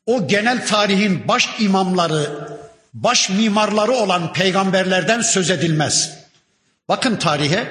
[0.06, 2.50] O genel tarihin baş imamları,
[2.93, 6.12] baş mimarları olan peygamberlerden söz edilmez.
[6.89, 7.67] Bakın tarihe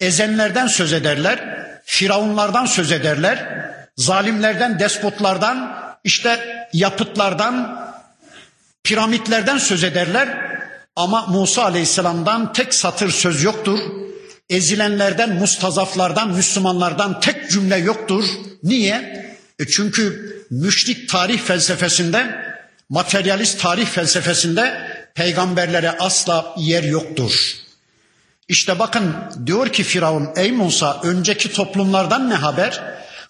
[0.00, 6.40] ezenlerden söz ederler, firavunlardan söz ederler, zalimlerden, despotlardan, işte
[6.72, 7.86] yapıtlardan,
[8.84, 10.46] piramitlerden söz ederler.
[10.96, 13.78] Ama Musa Aleyhisselam'dan tek satır söz yoktur.
[14.50, 18.24] Ezilenlerden, mustazaflardan, Müslümanlardan tek cümle yoktur.
[18.62, 19.26] Niye?
[19.58, 22.36] E çünkü müşrik tarih felsefesinde,
[22.88, 27.54] materyalist tarih felsefesinde peygamberlere asla yer yoktur.
[28.48, 29.14] İşte bakın
[29.46, 32.80] diyor ki Firavun ey Musa önceki toplumlardan ne haber?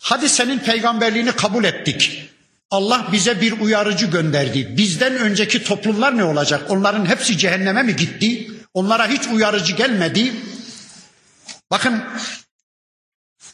[0.00, 2.30] Hadi senin peygamberliğini kabul ettik.
[2.70, 4.76] Allah bize bir uyarıcı gönderdi.
[4.76, 6.70] Bizden önceki toplumlar ne olacak?
[6.70, 8.50] Onların hepsi cehenneme mi gitti?
[8.74, 10.32] Onlara hiç uyarıcı gelmedi.
[11.70, 12.04] Bakın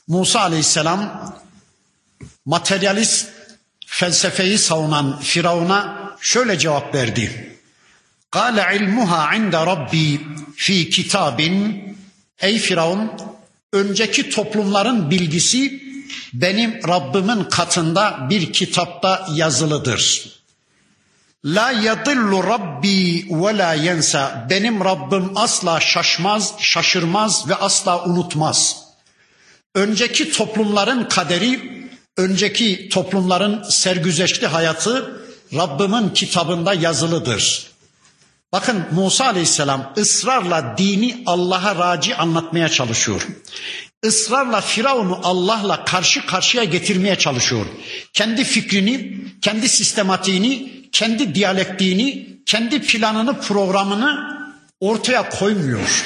[0.08, 1.32] Musa Aleyhisselam
[2.44, 3.28] materyalist
[3.86, 7.56] felsefeyi savunan Firavun'a şöyle cevap verdi.
[8.30, 10.20] Kale ilmuha inde rabbi
[10.56, 11.82] fi kitabin.
[12.40, 13.12] Ey Firavun,
[13.72, 15.81] önceki toplumların bilgisi
[16.32, 20.32] benim Rabbimin katında bir kitapta yazılıdır.
[21.44, 24.46] La yadillu rabbi ve la yensa.
[24.50, 28.84] Benim Rabbim asla şaşmaz, şaşırmaz ve asla unutmaz.
[29.74, 31.82] Önceki toplumların kaderi,
[32.16, 35.22] önceki toplumların sergüzeşli hayatı
[35.54, 37.66] Rabbimin kitabında yazılıdır.
[38.52, 43.26] Bakın Musa Aleyhisselam ısrarla dini Allah'a raci anlatmaya çalışıyor.
[44.02, 47.66] Israrla Firavun'u Allah'la karşı karşıya getirmeye çalışıyor.
[48.12, 54.18] Kendi fikrini, kendi sistematiğini, kendi diyalektiğini, kendi planını, programını
[54.80, 56.04] ortaya koymuyor.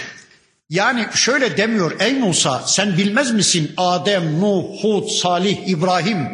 [0.70, 6.28] Yani şöyle demiyor ey Musa sen bilmez misin Adem, Nuh, Hud, Salih, İbrahim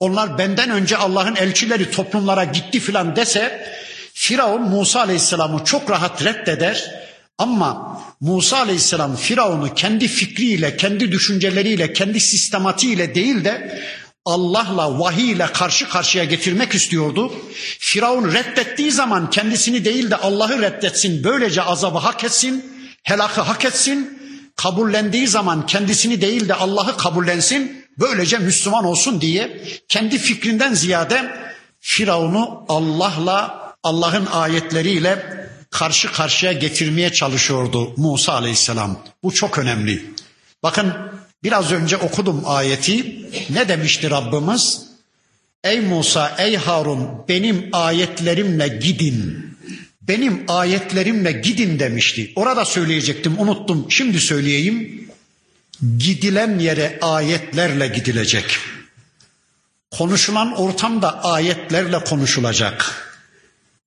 [0.00, 3.68] onlar benden önce Allah'ın elçileri toplumlara gitti filan dese
[4.14, 7.04] Firavun Musa Aleyhisselam'ı çok rahat reddeder
[7.38, 13.82] ama Musa Aleyhisselam Firavun'u kendi fikriyle, kendi düşünceleriyle, kendi sistematiğiyle değil de
[14.24, 17.32] Allah'la, vahiy ile karşı karşıya getirmek istiyordu.
[17.78, 22.64] Firavun reddettiği zaman kendisini değil de Allah'ı reddetsin, böylece azabı hak etsin,
[23.02, 24.18] helakı hak etsin.
[24.56, 31.36] Kabullendiği zaman kendisini değil de Allah'ı kabullensin, böylece Müslüman olsun diye kendi fikrinden ziyade
[31.80, 39.04] Firavun'u Allah'la, Allah'ın ayetleriyle karşı karşıya getirmeye çalışıyordu Musa Aleyhisselam.
[39.22, 40.06] Bu çok önemli.
[40.62, 40.94] Bakın
[41.42, 43.26] biraz önce okudum ayeti.
[43.50, 44.82] Ne demişti Rabbimiz?
[45.64, 49.46] Ey Musa, ey Harun benim ayetlerimle gidin.
[50.02, 52.32] Benim ayetlerimle gidin demişti.
[52.36, 53.86] Orada söyleyecektim, unuttum.
[53.88, 55.08] Şimdi söyleyeyim.
[55.98, 58.56] Gidilen yere ayetlerle gidilecek.
[59.90, 63.04] Konuşulan ortamda ayetlerle konuşulacak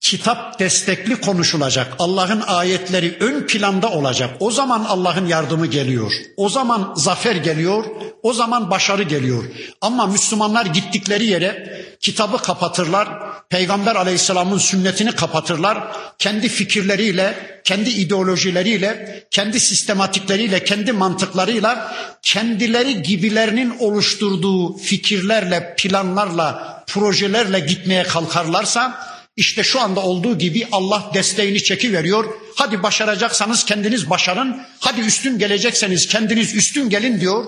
[0.02, 1.94] kitap destekli konuşulacak.
[2.00, 4.30] Allah'ın ayetleri ön planda olacak.
[4.40, 6.12] O zaman Allah'ın yardımı geliyor.
[6.38, 7.86] O zaman zafer geliyor.
[8.24, 9.44] O zaman başarı geliyor.
[9.82, 13.08] Ama Müslümanlar gittikleri yere kitabı kapatırlar.
[13.50, 15.78] Peygamber aleyhisselamın sünnetini kapatırlar.
[16.20, 28.04] Kendi fikirleriyle, kendi ideolojileriyle, kendi sistematikleriyle, kendi mantıklarıyla, kendileri gibilerinin oluşturduğu fikirlerle, planlarla, projelerle gitmeye
[28.04, 29.07] kalkarlarsa
[29.38, 32.26] işte şu anda olduğu gibi Allah desteğini çeki veriyor.
[32.56, 34.62] Hadi başaracaksanız kendiniz başarın.
[34.80, 37.46] Hadi üstün gelecekseniz kendiniz üstün gelin diyor.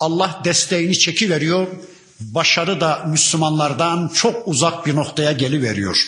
[0.00, 1.66] Allah desteğini çeki veriyor.
[2.20, 5.98] başarı da Müslümanlardan çok uzak bir noktaya geliveriyor.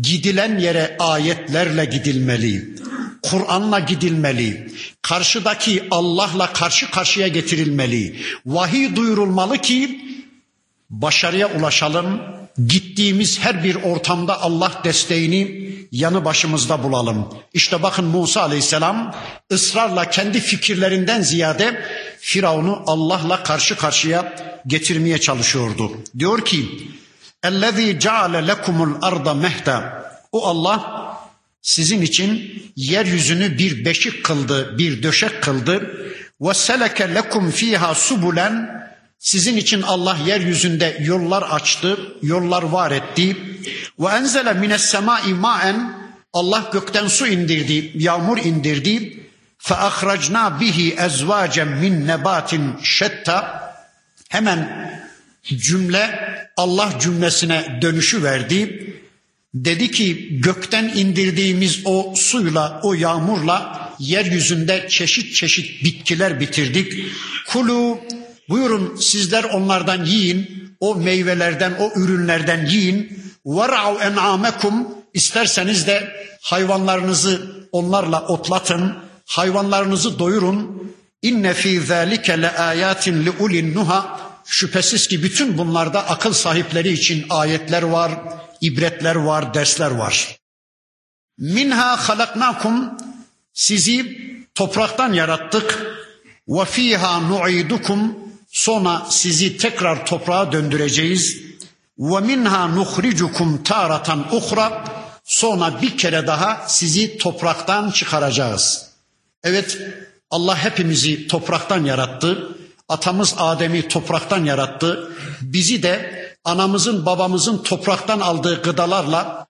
[0.00, 2.74] Gidilen yere ayetlerle gidilmeli.
[3.22, 4.72] Kur'an'la gidilmeli.
[5.02, 8.20] Karşıdaki Allah'la karşı karşıya getirilmeli.
[8.46, 10.00] Vahiy duyurulmalı ki
[10.90, 12.39] başarıya ulaşalım.
[12.66, 17.28] Gittiğimiz her bir ortamda Allah desteğini yanı başımızda bulalım.
[17.54, 19.14] İşte bakın Musa Aleyhisselam
[19.52, 21.84] ısrarla kendi fikirlerinden ziyade
[22.20, 24.34] Firavun'u Allah'la karşı karşıya
[24.66, 25.92] getirmeye çalışıyordu.
[26.18, 26.88] Diyor ki:
[27.44, 30.00] "Ellezî ceale lekumul arda mehda."
[30.32, 31.10] O Allah
[31.62, 35.96] sizin için yeryüzünü bir beşik kıldı, bir döşek kıldı.
[36.40, 38.79] Ve seleke lekum fiha subulen
[39.20, 43.36] sizin için Allah yeryüzünde yollar açtı, yollar var etti.
[43.98, 46.00] Ve enzele mines semai maen
[46.32, 49.26] Allah gökten su indirdi, yağmur indirdi.
[49.58, 53.60] Fe ahracna bihi ezvacen min nebatin şetta.
[54.28, 54.90] Hemen
[55.44, 56.20] cümle
[56.56, 58.86] Allah cümlesine dönüşü verdi.
[59.54, 67.06] Dedi ki gökten indirdiğimiz o suyla, o yağmurla yeryüzünde çeşit çeşit bitkiler bitirdik.
[67.46, 68.00] Kulu
[68.50, 73.22] buyurun sizler onlardan yiyin, o meyvelerden, o ürünlerden yiyin.
[73.46, 78.94] Verav en'amekum isterseniz de hayvanlarınızı onlarla otlatın,
[79.26, 80.90] hayvanlarınızı doyurun.
[81.22, 84.20] İnne fî zâlike le âyâtin li ulin nuha.
[84.46, 88.12] Şüphesiz ki bütün bunlarda akıl sahipleri için ayetler var,
[88.60, 90.36] ibretler var, dersler var.
[91.38, 92.90] Minha halaknakum
[93.52, 94.18] sizi
[94.54, 95.86] topraktan yarattık.
[96.48, 98.14] Ve fiha nu'idukum
[98.50, 101.36] sonra sizi tekrar toprağa döndüreceğiz.
[101.98, 104.84] Ve minha nuhricukum taratan uhra
[105.24, 108.90] sonra bir kere daha sizi topraktan çıkaracağız.
[109.44, 109.78] Evet
[110.30, 112.56] Allah hepimizi topraktan yarattı.
[112.88, 115.12] Atamız Adem'i topraktan yarattı.
[115.40, 119.46] Bizi de anamızın babamızın topraktan aldığı gıdalarla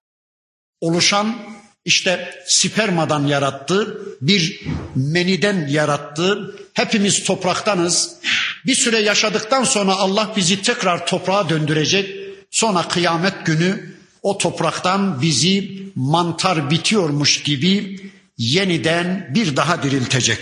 [0.81, 1.37] oluşan
[1.85, 4.61] işte spermadan yarattı, bir
[4.95, 6.55] meniden yarattı.
[6.75, 8.17] Hepimiz topraktanız.
[8.66, 12.16] Bir süre yaşadıktan sonra Allah bizi tekrar toprağa döndürecek.
[12.52, 18.00] Sonra kıyamet günü o topraktan bizi mantar bitiyormuş gibi
[18.38, 20.40] yeniden bir daha diriltecek.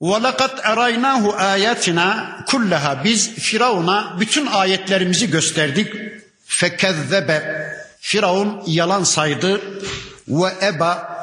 [0.00, 1.22] وَلَقَدْ اَرَيْنَاهُ
[1.54, 2.08] آيَاتِنَا
[2.44, 5.94] كُلَّهَا Biz Firavun'a bütün ayetlerimizi gösterdik.
[6.48, 7.42] فَكَذَّبَ
[8.00, 9.60] Firavun yalan saydı
[10.28, 11.14] ve eba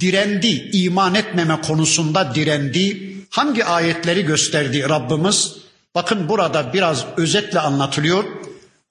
[0.00, 3.14] direndi, iman etmeme konusunda direndi.
[3.30, 5.56] Hangi ayetleri gösterdi Rabbimiz?
[5.94, 8.24] Bakın burada biraz özetle anlatılıyor.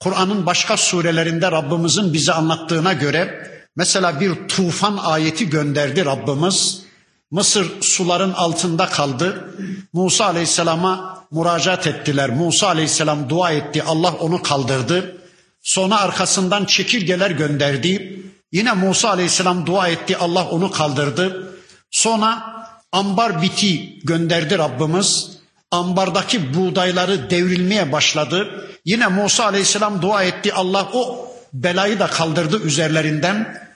[0.00, 6.82] Kur'an'ın başka surelerinde Rabbimizin bize anlattığına göre mesela bir tufan ayeti gönderdi Rabbimiz.
[7.30, 9.54] Mısır suların altında kaldı.
[9.92, 12.30] Musa Aleyhisselam'a müracaat ettiler.
[12.30, 13.82] Musa Aleyhisselam dua etti.
[13.82, 15.16] Allah onu kaldırdı.
[15.62, 18.22] Sonra arkasından çekirgeler gönderdi.
[18.52, 20.16] Yine Musa Aleyhisselam dua etti.
[20.16, 21.54] Allah onu kaldırdı.
[21.90, 22.42] Sonra
[22.92, 25.30] ambar biti gönderdi Rabbimiz.
[25.70, 28.68] Ambardaki buğdayları devrilmeye başladı.
[28.84, 30.54] Yine Musa Aleyhisselam dua etti.
[30.54, 33.68] Allah o belayı da kaldırdı üzerlerinden.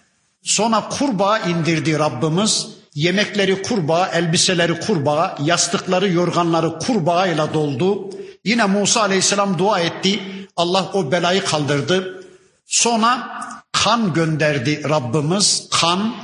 [0.43, 2.67] Sonra kurbağa indirdi Rabbimiz.
[2.95, 8.11] Yemekleri kurbağa, elbiseleri kurbağa, yastıkları, yorganları kurbağayla doldu.
[8.45, 10.21] Yine Musa Aleyhisselam dua etti.
[10.57, 12.25] Allah o belayı kaldırdı.
[12.67, 13.29] Sonra
[13.73, 15.69] kan gönderdi Rabbimiz.
[15.71, 16.15] Kan,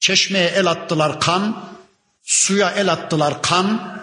[0.00, 1.64] çeşmeye el attılar kan,
[2.22, 3.96] suya el attılar kan.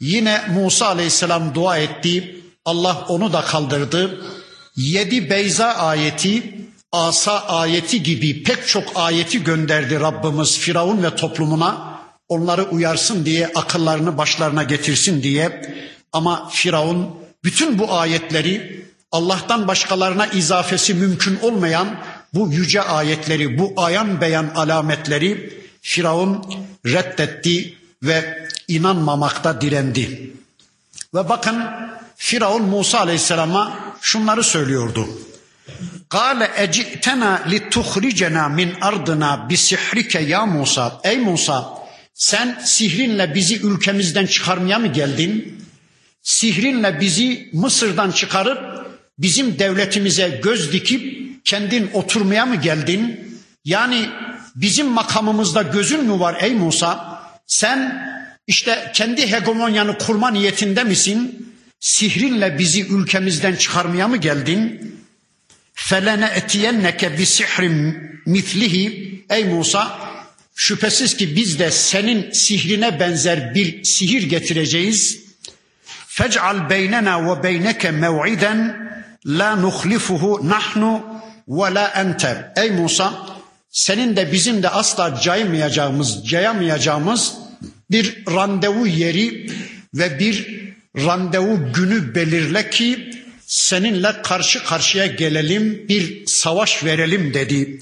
[0.00, 2.44] Yine Musa Aleyhisselam dua etti.
[2.64, 4.24] Allah onu da kaldırdı.
[4.76, 6.58] Yedi Beyza ayeti
[6.92, 11.98] asa ayeti gibi pek çok ayeti gönderdi Rabbimiz Firavun ve toplumuna.
[12.28, 15.74] Onları uyarsın diye, akıllarını başlarına getirsin diye.
[16.12, 17.10] Ama Firavun
[17.44, 21.98] bütün bu ayetleri Allah'tan başkalarına izafesi mümkün olmayan
[22.34, 26.44] bu yüce ayetleri, bu ayan beyan alametleri Firavun
[26.86, 30.32] reddetti ve inanmamakta direndi.
[31.14, 31.64] Ve bakın
[32.16, 35.08] Firavun Musa Aleyhisselam'a şunları söylüyordu.
[36.08, 41.00] Kale ecitena lituhricena min ardına bisihrike ya Musa.
[41.04, 41.78] Ey Musa
[42.14, 45.64] sen sihrinle bizi ülkemizden çıkarmaya mı geldin?
[46.22, 48.86] Sihrinle bizi Mısır'dan çıkarıp
[49.18, 53.20] bizim devletimize göz dikip kendin oturmaya mı geldin?
[53.64, 54.08] Yani
[54.54, 57.22] bizim makamımızda gözün mü var ey Musa?
[57.46, 58.08] Sen
[58.46, 61.48] işte kendi hegemonyanı kurma niyetinde misin?
[61.80, 64.88] Sihrinle bizi ülkemizden çıkarmaya mı geldin?
[65.78, 69.98] felene etiyenneke bi sihrin mitlihi ey Musa
[70.54, 75.20] şüphesiz ki biz de senin sihrine benzer bir sihir getireceğiz.
[76.06, 78.88] Fec'al beynena ve beyneke mev'iden
[79.26, 81.04] la nuhlifuhu nahnu
[81.48, 82.52] ve la ente.
[82.56, 83.26] Ey Musa
[83.70, 87.34] senin de bizim de asla cayamayacağımız, cayamayacağımız
[87.90, 89.50] bir randevu yeri
[89.94, 90.58] ve bir
[90.96, 93.10] randevu günü belirle ki
[93.46, 97.78] seninle karşı karşıya gelelim, bir savaş verelim dedi.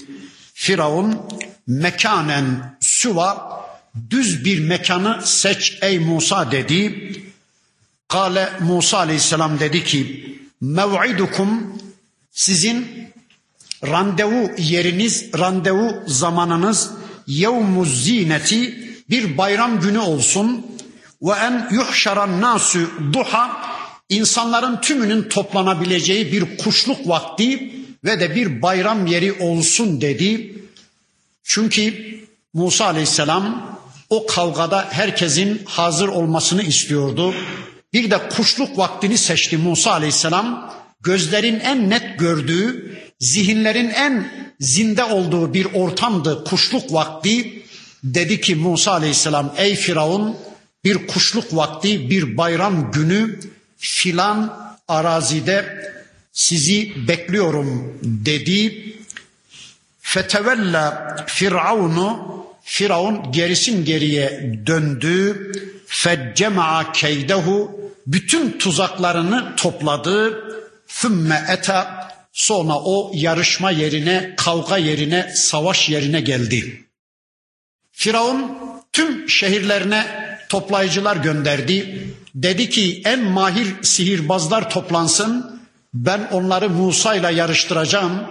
[0.53, 1.21] Firavun
[1.67, 3.47] mekanen suva
[4.09, 7.11] düz bir mekanı seç ey Musa dedi.
[8.07, 10.25] Kale Musa aleyhisselam dedi ki
[10.61, 11.81] mev'idukum
[12.31, 13.07] sizin
[13.85, 16.91] randevu yeriniz, randevu zamanınız
[17.27, 20.65] yevmuz zineti bir bayram günü olsun
[21.21, 22.79] ve en yuhşaran nasu
[23.13, 23.67] duha
[24.09, 27.73] insanların tümünün toplanabileceği bir kuşluk vakti
[28.03, 30.55] ve de bir bayram yeri olsun dedi.
[31.43, 32.07] Çünkü
[32.53, 33.77] Musa aleyhisselam
[34.09, 37.33] o kavgada herkesin hazır olmasını istiyordu.
[37.93, 40.73] Bir de kuşluk vaktini seçti Musa aleyhisselam.
[41.01, 47.63] Gözlerin en net gördüğü, zihinlerin en zinde olduğu bir ortamdı kuşluk vakti.
[48.03, 50.37] Dedi ki Musa aleyhisselam ey Firavun
[50.83, 53.39] bir kuşluk vakti, bir bayram günü
[53.77, 54.57] filan
[54.87, 55.65] arazide
[56.31, 58.83] sizi bekliyorum dedi.
[60.01, 65.51] Fetevella Firavunu Firavun gerisin geriye döndü.
[65.87, 67.71] Feccema'a keydehu
[68.07, 70.43] bütün tuzaklarını topladı.
[70.87, 71.96] Fümme eta
[72.37, 76.83] sonra o yarışma yerine, kavga yerine, savaş yerine geldi.
[77.91, 78.57] Firavun
[78.93, 80.05] tüm şehirlerine
[80.49, 82.07] toplayıcılar gönderdi.
[82.35, 85.61] Dedi ki en mahir sihirbazlar toplansın.
[85.93, 88.23] Ben onları Musa ile yarıştıracağım.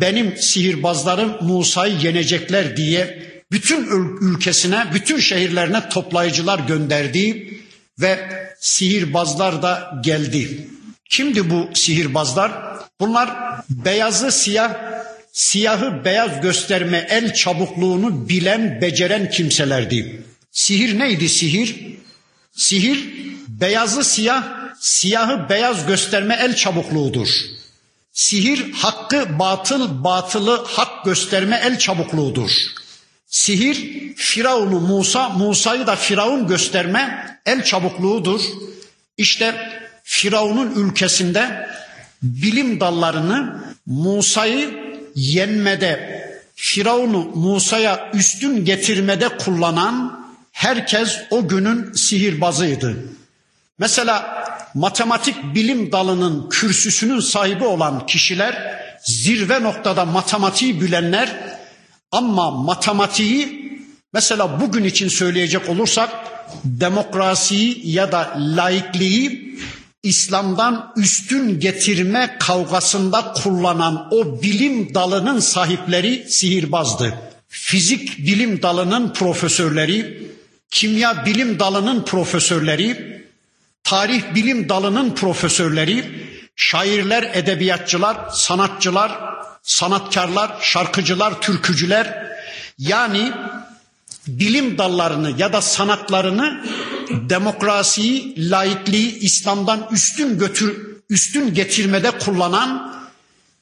[0.00, 3.22] Benim sihirbazlarım Musa'yı yenecekler diye
[3.52, 3.86] bütün
[4.20, 7.54] ülkesine, bütün şehirlerine toplayıcılar gönderdi
[8.00, 8.18] ve
[8.60, 10.68] sihirbazlar da geldi.
[11.10, 12.69] Kimdi bu sihirbazlar?
[13.00, 13.30] Bunlar
[13.70, 14.74] beyazı siyah,
[15.32, 20.24] siyahı beyaz gösterme el çabukluğunu bilen, beceren kimselerdi.
[20.52, 21.96] Sihir neydi sihir?
[22.52, 23.08] Sihir
[23.48, 24.44] beyazı siyah,
[24.80, 27.28] siyahı beyaz gösterme el çabukluğudur.
[28.12, 32.50] Sihir hakkı batıl, batılı hak gösterme el çabukluğudur.
[33.26, 38.40] Sihir Firavun'u Musa, Musa'yı da Firavun gösterme el çabukluğudur.
[39.16, 39.54] İşte
[40.04, 41.68] Firavun'un ülkesinde
[42.22, 44.70] bilim dallarını Musa'yı
[45.14, 46.20] yenmede,
[46.54, 52.96] Firavun'u Musa'ya üstün getirmede kullanan herkes o günün sihirbazıydı.
[53.78, 54.44] Mesela
[54.74, 61.36] matematik bilim dalının kürsüsünün sahibi olan kişiler zirve noktada matematiği bilenler
[62.12, 63.60] ama matematiği
[64.12, 66.10] mesela bugün için söyleyecek olursak
[66.64, 69.58] demokrasiyi ya da laikliği
[70.02, 77.14] İslam'dan üstün getirme kavgasında kullanan o bilim dalının sahipleri sihirbazdı.
[77.48, 80.26] Fizik bilim dalının profesörleri,
[80.70, 83.20] kimya bilim dalının profesörleri,
[83.84, 86.04] tarih bilim dalının profesörleri,
[86.56, 89.12] şairler, edebiyatçılar, sanatçılar,
[89.62, 92.30] sanatkarlar, şarkıcılar, türkücüler
[92.78, 93.32] yani
[94.26, 96.64] bilim dallarını ya da sanatlarını
[97.10, 103.00] demokrasiyi, laikliği İslam'dan üstün götür üstün getirmede kullanan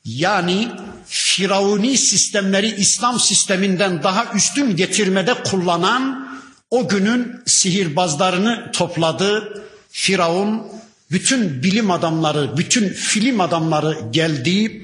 [0.05, 0.69] yani
[1.07, 6.29] Firavuni sistemleri İslam sisteminden daha üstün getirmede kullanan
[6.71, 9.63] o günün sihirbazlarını topladı.
[9.91, 10.63] Firavun
[11.11, 14.83] bütün bilim adamları, bütün film adamları geldi.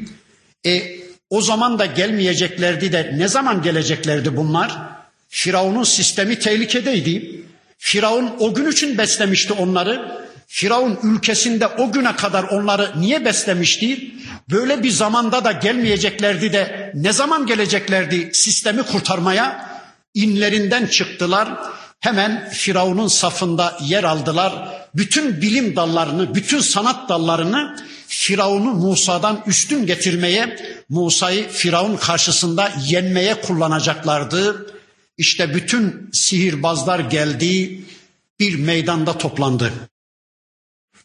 [0.66, 0.82] E,
[1.30, 4.72] o zaman da gelmeyeceklerdi de ne zaman geleceklerdi bunlar?
[5.34, 7.40] Firavun'un sistemi tehlikedeydi.
[7.78, 10.24] Firavun o gün için beslemişti onları.
[10.46, 14.14] Firavun ülkesinde o güne kadar onları niye beslemişti?
[14.50, 19.70] Böyle bir zamanda da gelmeyeceklerdi de ne zaman geleceklerdi sistemi kurtarmaya?
[20.14, 21.48] İnlerinden çıktılar.
[22.00, 24.52] Hemen Firavun'un safında yer aldılar.
[24.94, 27.76] Bütün bilim dallarını, bütün sanat dallarını
[28.06, 30.56] Firavun'u Musa'dan üstün getirmeye,
[30.88, 34.66] Musa'yı Firavun karşısında yenmeye kullanacaklardı.
[35.18, 37.80] İşte bütün sihirbazlar geldi,
[38.40, 39.72] bir meydanda toplandı.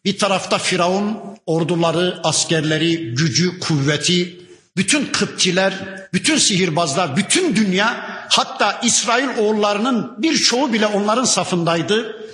[0.05, 4.39] Bir tarafta Firavun orduları, askerleri, gücü, kuvveti,
[4.77, 5.73] bütün Kıptiler,
[6.13, 12.29] bütün sihirbazlar, bütün dünya hatta İsrail oğullarının birçoğu bile onların safındaydı.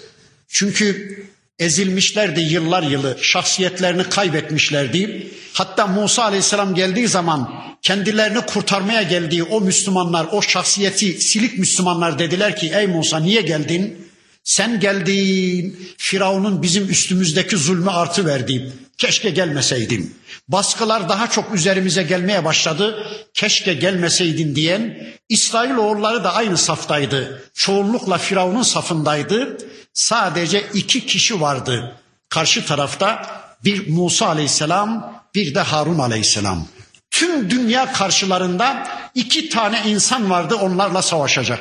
[0.48, 1.16] Çünkü
[1.60, 5.32] ezilmişlerdi yıllar yılı, şahsiyetlerini kaybetmişlerdi.
[5.54, 7.50] Hatta Musa aleyhisselam geldiği zaman
[7.82, 14.08] kendilerini kurtarmaya geldiği o Müslümanlar, o şahsiyeti silik Müslümanlar dediler ki ey Musa niye geldin?
[14.44, 18.74] Sen geldin, Firavun'un bizim üstümüzdeki zulmü artı verdi.
[18.98, 20.16] Keşke gelmeseydim.
[20.48, 23.08] Baskılar daha çok üzerimize gelmeye başladı.
[23.34, 27.44] Keşke gelmeseydin diyen İsrail oğulları da aynı saftaydı.
[27.54, 29.58] Çoğunlukla Firavun'un safındaydı.
[29.94, 31.96] Sadece iki kişi vardı.
[32.30, 36.68] Karşı tarafta bir Musa aleyhisselam bir de Harun aleyhisselam.
[37.12, 41.60] Tüm dünya karşılarında iki tane insan vardı onlarla savaşacak.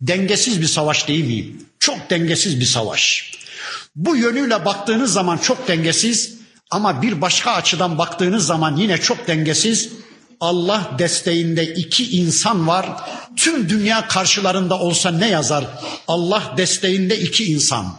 [0.00, 1.56] Dengesiz bir savaş değil mi?
[1.78, 3.32] Çok dengesiz bir savaş.
[3.96, 6.34] Bu yönüyle baktığınız zaman çok dengesiz
[6.70, 9.88] ama bir başka açıdan baktığınız zaman yine çok dengesiz.
[10.40, 12.86] Allah desteğinde iki insan var.
[13.36, 15.64] Tüm dünya karşılarında olsa ne yazar?
[16.08, 17.96] Allah desteğinde iki insan.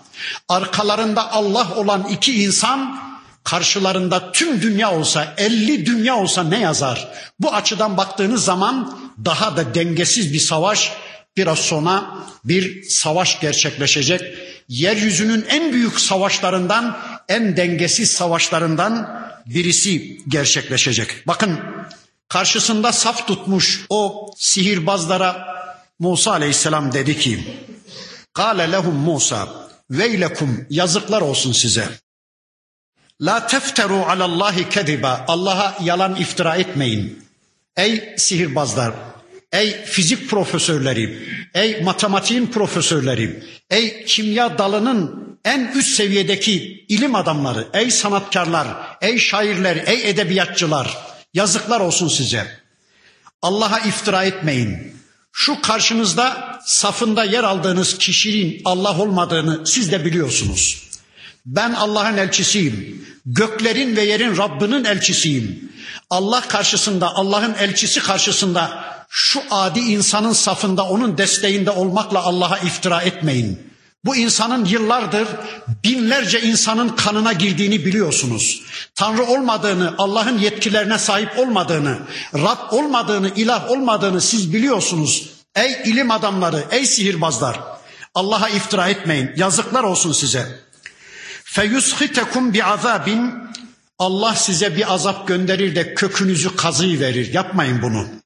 [0.49, 2.99] Arkalarında Allah olan iki insan
[3.43, 7.07] karşılarında tüm dünya olsa, elli dünya olsa ne yazar?
[7.39, 10.91] Bu açıdan baktığınız zaman daha da dengesiz bir savaş,
[11.37, 12.05] biraz sonra
[12.43, 14.21] bir savaş gerçekleşecek.
[14.69, 16.97] Yeryüzünün en büyük savaşlarından,
[17.29, 21.27] en dengesiz savaşlarından birisi gerçekleşecek.
[21.27, 21.59] Bakın
[22.29, 25.55] karşısında saf tutmuş o sihirbazlara
[25.99, 27.57] Musa aleyhisselam dedi ki,
[28.33, 29.49] Kale lehum Musa,
[29.91, 31.89] veylekum yazıklar olsun size.
[33.21, 35.25] La tefteru alallahi kediba.
[35.27, 37.25] Allah'a yalan iftira etmeyin.
[37.77, 38.93] Ey sihirbazlar,
[39.55, 47.91] ey fizik profesörleri, ey matematiğin profesörleri, ey kimya dalının en üst seviyedeki ilim adamları, ey
[47.91, 48.67] sanatkarlar,
[49.01, 50.97] ey şairler, ey edebiyatçılar
[51.33, 52.47] yazıklar olsun size.
[53.41, 54.95] Allah'a iftira etmeyin.
[55.31, 60.83] Şu karşınızda safında yer aldığınız kişinin Allah olmadığını siz de biliyorsunuz.
[61.45, 63.05] Ben Allah'ın elçisiyim.
[63.25, 65.71] Göklerin ve yerin Rabbinin elçisiyim.
[66.09, 73.73] Allah karşısında, Allah'ın elçisi karşısında şu adi insanın safında, onun desteğinde olmakla Allah'a iftira etmeyin.
[74.05, 75.27] Bu insanın yıllardır
[75.83, 78.61] binlerce insanın kanına girdiğini biliyorsunuz.
[78.95, 81.97] Tanrı olmadığını, Allah'ın yetkilerine sahip olmadığını,
[82.33, 85.29] Rab olmadığını, ilah olmadığını siz biliyorsunuz.
[85.55, 87.59] Ey ilim adamları, ey sihirbazlar.
[88.15, 89.31] Allah'a iftira etmeyin.
[89.35, 90.59] Yazıklar olsun size.
[91.43, 93.33] Feyushitekum bi azabin
[93.99, 97.33] Allah size bir azap gönderir de kökünüzü kazıyı verir.
[97.33, 98.24] Yapmayın bunu.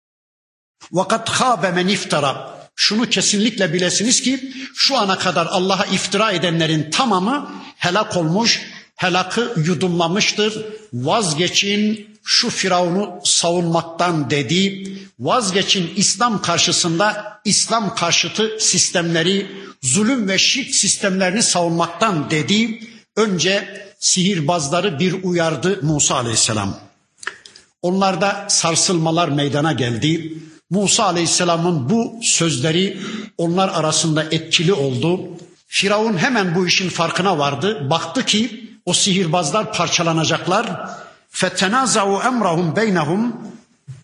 [0.92, 2.60] Vakat habe men iftara.
[2.76, 8.62] Şunu kesinlikle bilesiniz ki şu ana kadar Allah'a iftira edenlerin tamamı helak olmuş,
[8.96, 10.66] helakı yudumlamıştır.
[10.94, 14.94] Vazgeçin şu Firavun'u savunmaktan dedi.
[15.20, 19.52] Vazgeçin İslam karşısında İslam karşıtı sistemleri,
[19.82, 22.80] zulüm ve şirk sistemlerini savunmaktan dedi.
[23.16, 26.80] Önce sihirbazları bir uyardı Musa aleyhisselam.
[27.82, 30.34] Onlarda sarsılmalar meydana geldi.
[30.70, 33.00] Musa aleyhisselamın bu sözleri
[33.38, 35.22] onlar arasında etkili oldu.
[35.68, 37.90] Firavun hemen bu işin farkına vardı.
[37.90, 40.90] Baktı ki o sihirbazlar parçalanacaklar.
[41.30, 43.36] Fetenazau emrahum beynehum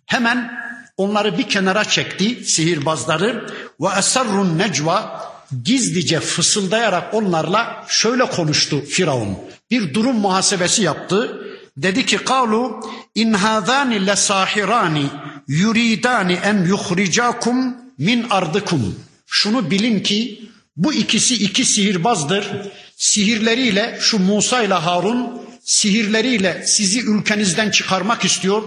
[0.06, 0.52] hemen
[0.98, 3.50] onları bir kenara çekti sihirbazları
[3.82, 5.26] ve esarrun necva
[5.64, 9.38] gizlice fısıldayarak onlarla şöyle konuştu Firavun.
[9.72, 11.42] Bir durum muhasebesi yaptı.
[11.78, 12.80] Dedi ki kalu
[13.16, 15.06] in hadani lesahirani
[15.48, 18.96] yuridani en yuhricakum min ardıkum.
[19.28, 22.52] Şunu bilin ki bu ikisi iki sihirbazdır.
[22.98, 28.64] Sihirleriyle şu Musa ile Harun sihirleriyle sizi ülkenizden çıkarmak istiyor.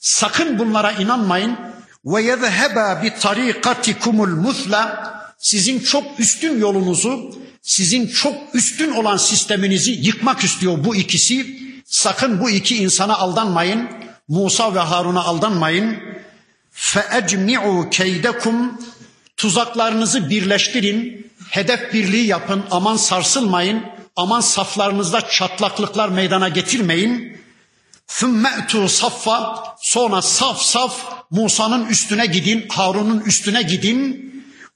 [0.00, 1.56] Sakın bunlara inanmayın.
[2.04, 10.44] Ve yezheba bi tarikatikumul musla sizin çok üstün yolunuzu, sizin çok üstün olan sisteminizi yıkmak
[10.44, 11.67] istiyor bu ikisi.
[11.87, 13.89] Sakın bu iki insana aldanmayın.
[14.27, 15.97] Musa ve Harun'a aldanmayın.
[16.75, 18.69] فَاَجْمِعُوا كَيْدَكُمْ
[19.37, 23.83] Tuzaklarınızı birleştirin, hedef birliği yapın, aman sarsılmayın,
[24.15, 27.37] aman saflarınızda çatlaklıklar meydana getirmeyin.
[28.07, 34.23] ثُمَّ saffa Sonra saf saf Musa'nın üstüne gidin, Harun'un üstüne gidin.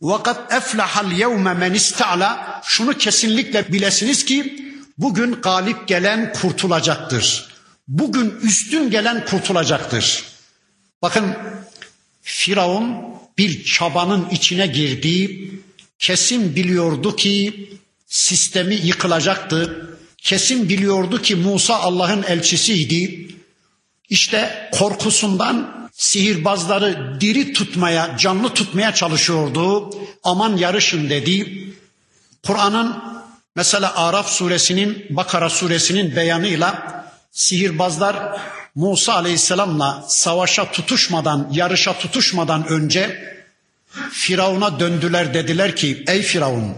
[0.01, 4.67] Vakat eflahal yevme men ista'la şunu kesinlikle bilesiniz ki
[4.99, 7.49] bugün galip gelen kurtulacaktır.
[7.88, 10.24] Bugün üstün gelen kurtulacaktır.
[11.03, 11.34] Bakın
[12.22, 12.97] Firavun
[13.38, 15.51] bir çabanın içine girdi.
[15.99, 17.68] Kesin biliyordu ki
[18.07, 19.88] sistemi yıkılacaktı.
[20.18, 23.28] Kesin biliyordu ki Musa Allah'ın elçisiydi.
[24.09, 29.90] İşte korkusundan sihirbazları diri tutmaya, canlı tutmaya çalışıyordu.
[30.24, 31.68] Aman yarışın dedi.
[32.47, 33.21] Kur'an'ın
[33.57, 38.40] mesela Araf suresinin, Bakara suresinin beyanıyla sihirbazlar
[38.74, 43.32] Musa aleyhisselamla savaşa tutuşmadan, yarışa tutuşmadan önce
[44.11, 46.74] Firavun'a döndüler dediler ki ey Firavun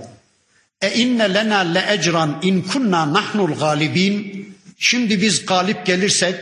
[0.83, 4.45] E inne lena le ecran in kunna nahnul galibin.
[4.79, 6.41] Şimdi biz galip gelirsek,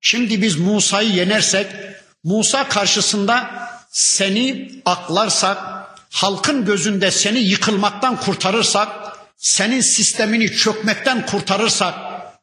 [0.00, 1.66] şimdi biz Musa'yı yenersek,
[2.24, 3.50] Musa karşısında
[3.90, 5.58] seni aklarsak,
[6.10, 8.88] halkın gözünde seni yıkılmaktan kurtarırsak,
[9.38, 11.94] senin sistemini çökmekten kurtarırsak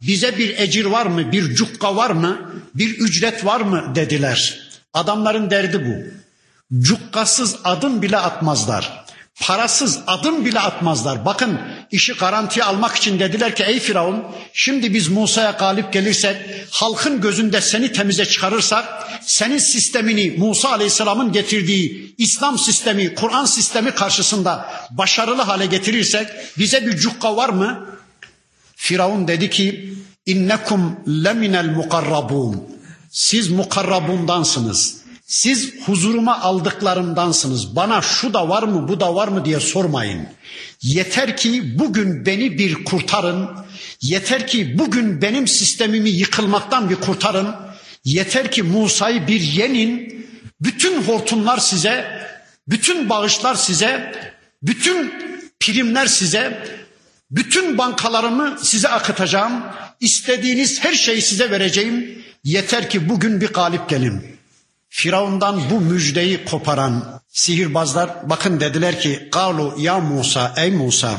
[0.02, 4.70] bize bir ecir var mı, bir cukka var mı, bir ücret var mı dediler.
[4.94, 6.16] Adamların derdi bu.
[6.82, 9.05] Cukkasız adım bile atmazlar.
[9.42, 11.26] Parasız adım bile atmazlar.
[11.26, 11.60] Bakın
[11.92, 14.24] işi garantiye almak için dediler ki ey Firavun
[14.54, 16.38] şimdi biz Musa'ya galip gelirsek
[16.72, 18.86] halkın gözünde seni temize çıkarırsak
[19.22, 26.28] senin sistemini Musa Aleyhisselam'ın getirdiği İslam sistemi, Kur'an sistemi karşısında başarılı hale getirirsek
[26.58, 27.86] bize bir cukka var mı?
[28.76, 29.94] Firavun dedi ki
[30.26, 32.64] innekum leminel mukarrabun.
[33.12, 35.05] Siz mukarrabundansınız.
[35.26, 37.76] Siz huzuruma aldıklarımdansınız.
[37.76, 40.28] Bana şu da var mı, bu da var mı diye sormayın.
[40.82, 43.50] Yeter ki bugün beni bir kurtarın.
[44.02, 47.56] Yeter ki bugün benim sistemimi yıkılmaktan bir kurtarın.
[48.06, 50.16] Yeter ki Musa'yı bir yenin.
[50.62, 52.22] Bütün hortumlar size,
[52.68, 54.16] bütün bağışlar size,
[54.64, 55.14] bütün
[55.60, 56.68] primler size,
[57.32, 59.64] bütün bankalarımı size akıtacağım.
[60.00, 62.24] İstediğiniz her şeyi size vereceğim.
[62.44, 64.35] Yeter ki bugün bir galip gelin.
[64.98, 71.12] Firavundan bu müjdeyi koparan sihirbazlar bakın dediler ki galu ya Musa ey Musa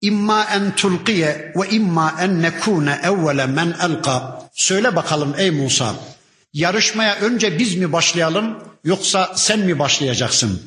[0.00, 5.94] imma en tulqiye ve imma en nekune evvele men elqa söyle bakalım ey Musa
[6.52, 10.62] yarışmaya önce biz mi başlayalım yoksa sen mi başlayacaksın?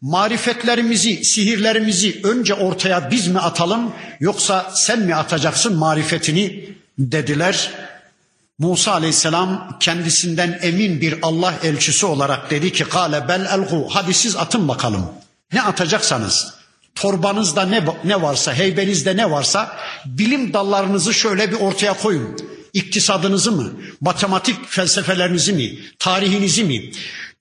[0.00, 6.68] Marifetlerimizi, sihirlerimizi önce ortaya biz mi atalım yoksa sen mi atacaksın marifetini
[6.98, 7.70] dediler.
[8.58, 14.36] Musa aleyhisselam kendisinden emin bir Allah elçisi olarak dedi ki kale bel elgu hadi siz
[14.36, 15.06] atın bakalım.
[15.52, 16.54] Ne atacaksanız
[16.94, 22.36] torbanızda ne, ne varsa heybenizde ne varsa bilim dallarınızı şöyle bir ortaya koyun.
[22.72, 26.90] İktisadınızı mı, matematik felsefelerinizi mi, tarihinizi mi,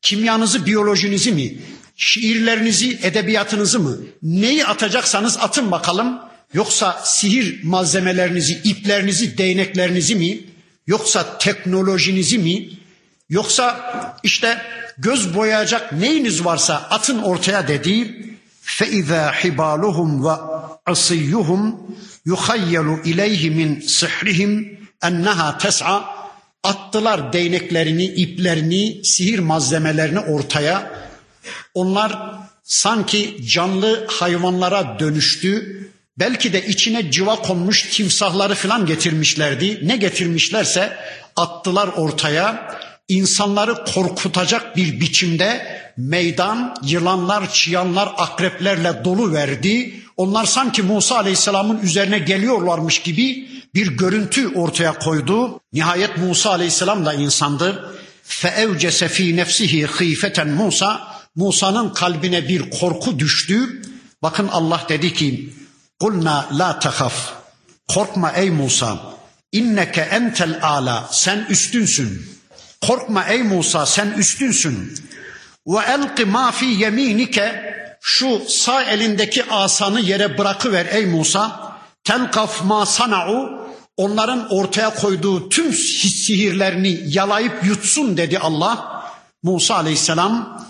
[0.02, 1.58] kimyanızı, biyolojinizi mi,
[1.96, 6.20] şiirlerinizi, edebiyatınızı mı, neyi atacaksanız atın bakalım.
[6.54, 10.40] Yoksa sihir malzemelerinizi, iplerinizi, değneklerinizi mi,
[10.87, 12.71] Yoksa teknolojinizi mi?
[13.29, 13.77] Yoksa
[14.23, 14.59] işte
[14.99, 18.33] göz boyayacak neyiniz varsa atın ortaya dediği
[18.79, 21.63] فَاِذَا حِبَالُهُمْ وَعَصِيُّهُمْ
[22.27, 23.69] يُخَيَّلُ اِلَيْهِ مِنْ
[23.99, 24.53] سِحْرِهِمْ
[25.03, 26.03] اَنَّهَا تَسْعَى
[26.65, 30.93] Attılar değneklerini, iplerini, sihir malzemelerini ortaya.
[31.75, 32.13] Onlar
[32.63, 35.83] sanki canlı hayvanlara dönüştü
[36.19, 39.81] Belki de içine civa konmuş timsahları falan getirmişlerdi.
[39.83, 40.97] Ne getirmişlerse
[41.37, 42.79] attılar ortaya.
[43.09, 45.67] İnsanları korkutacak bir biçimde
[45.97, 49.95] meydan yılanlar, çıyanlar, akreplerle dolu verdi.
[50.17, 55.61] Onlar sanki Musa Aleyhisselam'ın üzerine geliyorlarmış gibi bir görüntü ortaya koydu.
[55.73, 57.95] Nihayet Musa Aleyhisselam da insandı.
[58.29, 61.01] فَاَوْجَسَ ف۪ي نَفْسِهِ خِيفَةً Musa,
[61.37, 63.83] Musa'nın kalbine bir korku düştü.
[64.23, 65.53] Bakın Allah dedi ki
[66.00, 67.34] Kulna la tahaf.
[67.88, 68.98] Korkma ey Musa.
[69.52, 71.10] İnneke entel ala.
[71.12, 72.30] Sen üstünsün.
[72.82, 74.94] Korkma ey Musa sen üstünsün.
[75.68, 77.78] Ve elqi ma fi yeminike.
[78.02, 81.74] Şu sağ elindeki asanı yere bırakıver ey Musa.
[82.04, 83.68] Telkaf ma sana'u.
[83.98, 89.04] Onların ortaya koyduğu tüm sihirlerini yalayıp yutsun dedi Allah.
[89.44, 90.68] Musa aleyhisselam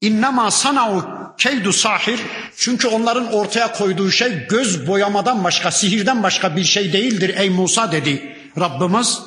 [0.00, 2.20] İnnemâ sana'u keydu sahir.
[2.56, 7.92] Çünkü onların ortaya koyduğu şey göz boyamadan başka, sihirden başka bir şey değildir ey Musa
[7.92, 9.18] dedi Rabbimiz.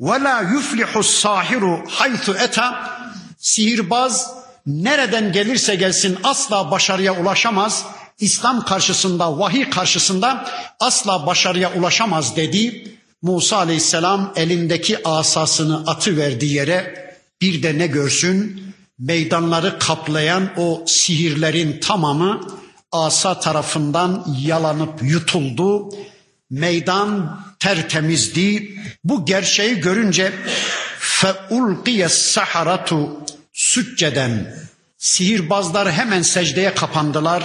[0.00, 2.90] Ve la yuflihu sahiru haythu eta.
[3.38, 4.30] Sihirbaz
[4.66, 7.84] nereden gelirse gelsin asla başarıya ulaşamaz.
[8.20, 10.48] İslam karşısında, vahiy karşısında
[10.80, 12.96] asla başarıya ulaşamaz dedi.
[13.22, 17.04] Musa aleyhisselam elindeki asasını atı verdi yere.
[17.40, 18.64] Bir de ne görsün?
[19.06, 22.40] Meydanları kaplayan o sihirlerin tamamı
[22.92, 25.88] asa tarafından yalanıp yutuldu.
[26.50, 28.74] Meydan tertemizdi.
[29.04, 30.32] Bu gerçeği görünce
[30.98, 33.10] feulqiye saharatu
[33.52, 34.54] sücceden
[34.98, 37.44] sihirbazlar hemen secdeye kapandılar.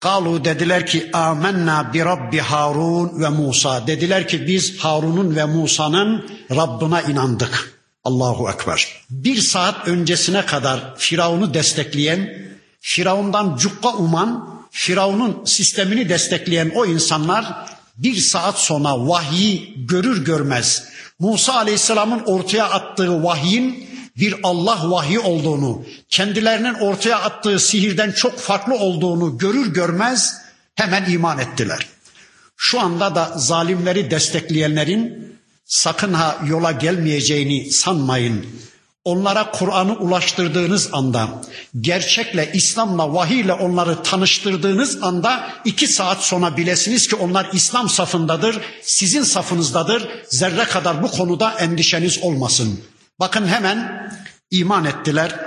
[0.00, 3.86] Galu dediler ki amenna bi Rabbi Harun ve Musa.
[3.86, 7.73] Dediler ki biz Harun'un ve Musa'nın Rabbına inandık.
[8.04, 8.88] Allahu Ekber.
[9.10, 12.34] Bir saat öncesine kadar Firavun'u destekleyen,
[12.80, 20.84] Firavun'dan cukka uman, Firavun'un sistemini destekleyen o insanlar bir saat sonra vahyi görür görmez
[21.18, 28.74] Musa Aleyhisselam'ın ortaya attığı vahyin bir Allah vahyi olduğunu, kendilerinin ortaya attığı sihirden çok farklı
[28.74, 30.44] olduğunu görür görmez
[30.74, 31.86] Hemen iman ettiler.
[32.56, 35.33] Şu anda da zalimleri destekleyenlerin
[35.65, 38.45] sakın ha yola gelmeyeceğini sanmayın.
[39.05, 41.41] Onlara Kur'an'ı ulaştırdığınız anda,
[41.81, 49.23] gerçekle, İslam'la, vahiyle onları tanıştırdığınız anda iki saat sonra bilesiniz ki onlar İslam safındadır, sizin
[49.23, 50.07] safınızdadır.
[50.29, 52.79] Zerre kadar bu konuda endişeniz olmasın.
[53.19, 54.09] Bakın hemen
[54.51, 55.39] iman ettiler.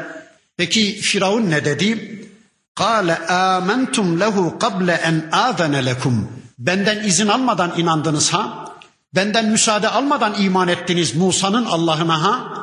[0.57, 2.19] Peki Firavun ne dedi?
[2.77, 6.25] قَالَ آمَنْتُمْ لَهُ قَبْلَ اَنْ آذَنَ لَكُمْ
[6.59, 8.66] Benden izin almadan inandınız ha?
[9.16, 12.54] Benden müsaade almadan iman ettiniz Musa'nın Allah'ına ha?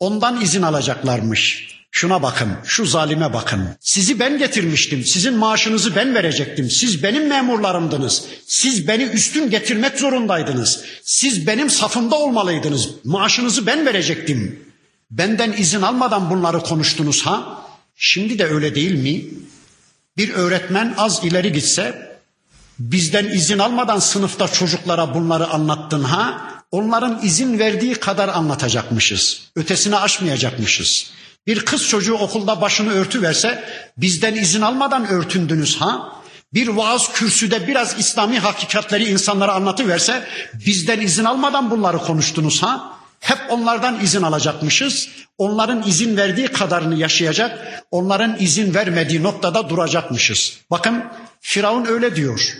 [0.00, 1.72] Ondan izin alacaklarmış.
[1.94, 3.68] Şuna bakın, şu zalime bakın.
[3.80, 6.70] Sizi ben getirmiştim, sizin maaşınızı ben verecektim.
[6.70, 8.24] Siz benim memurlarımdınız.
[8.46, 10.84] Siz beni üstün getirmek zorundaydınız.
[11.02, 12.90] Siz benim safımda olmalıydınız.
[13.04, 14.68] Maaşınızı ben verecektim.
[15.10, 17.64] Benden izin almadan bunları konuştunuz ha?
[17.96, 19.24] Şimdi de öyle değil mi?
[20.16, 22.11] Bir öğretmen az ileri gitse
[22.90, 26.48] bizden izin almadan sınıfta çocuklara bunları anlattın ha?
[26.70, 29.40] Onların izin verdiği kadar anlatacakmışız.
[29.56, 31.10] Ötesini aşmayacakmışız.
[31.46, 33.64] Bir kız çocuğu okulda başını örtü verse
[33.96, 36.12] bizden izin almadan örtündünüz ha?
[36.54, 40.24] Bir vaaz kürsüde biraz İslami hakikatleri insanlara anlatıverse
[40.54, 42.98] bizden izin almadan bunları konuştunuz ha?
[43.20, 45.08] Hep onlardan izin alacakmışız.
[45.38, 50.58] Onların izin verdiği kadarını yaşayacak, onların izin vermediği noktada duracakmışız.
[50.70, 51.04] Bakın
[51.40, 52.54] Firavun öyle diyor.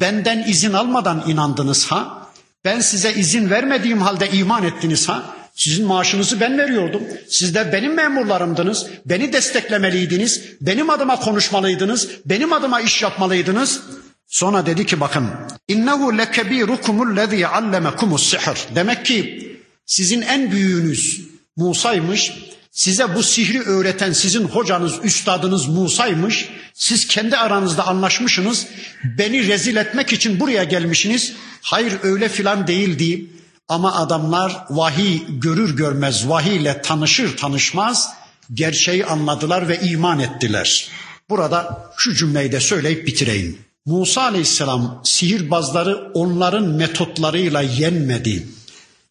[0.00, 2.28] Benden izin almadan inandınız ha?
[2.64, 5.36] Ben size izin vermediğim halde iman ettiniz ha?
[5.54, 7.02] Sizin maaşınızı ben veriyordum.
[7.28, 8.86] Siz de benim memurlarımdınız.
[9.06, 10.42] Beni desteklemeliydiniz.
[10.60, 12.08] Benim adıma konuşmalıydınız.
[12.26, 13.82] Benim adıma iş yapmalıydınız.
[14.26, 15.28] Sonra dedi ki bakın.
[15.68, 18.74] İnnehu lekebirukumul lezî allemekumus sihr.
[18.74, 19.48] Demek ki
[19.86, 21.20] sizin en büyüğünüz
[21.56, 22.32] Musa'ymış.
[22.70, 26.48] Size bu sihri öğreten sizin hocanız, üstadınız Musa'ymış.
[26.74, 28.66] Siz kendi aranızda anlaşmışsınız.
[29.04, 31.32] Beni rezil etmek için buraya gelmişsiniz.
[31.62, 33.30] Hayır öyle filan değildi.
[33.68, 38.12] Ama adamlar vahiy görür görmez, vahiyle tanışır tanışmaz
[38.54, 40.88] gerçeği anladılar ve iman ettiler.
[41.30, 43.58] Burada şu cümleyi de söyleyip bitireyim.
[43.86, 48.48] Musa aleyhisselam sihirbazları onların metotlarıyla yenmedi.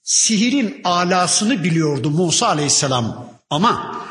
[0.03, 4.03] Sihirin alasını biliyordu Musa aleyhisselam ama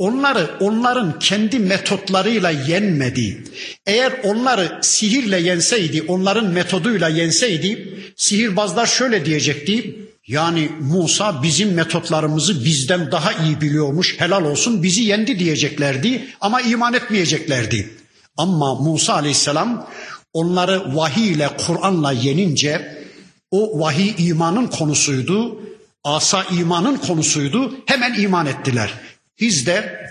[0.00, 3.44] onları onların kendi metotlarıyla yenmedi.
[3.86, 9.96] Eğer onları sihirle yenseydi, onların metoduyla yenseydi, sihirbazlar şöyle diyecekti.
[10.26, 16.94] Yani Musa bizim metotlarımızı bizden daha iyi biliyormuş, helal olsun bizi yendi diyeceklerdi ama iman
[16.94, 17.90] etmeyeceklerdi.
[18.36, 19.88] Ama Musa aleyhisselam
[20.32, 23.04] onları vahiy ile Kur'an'la yenince
[23.50, 25.60] o vahiy imanın konusuydu,
[26.04, 27.74] asa imanın konusuydu.
[27.86, 28.90] Hemen iman ettiler.
[29.40, 30.06] Biz de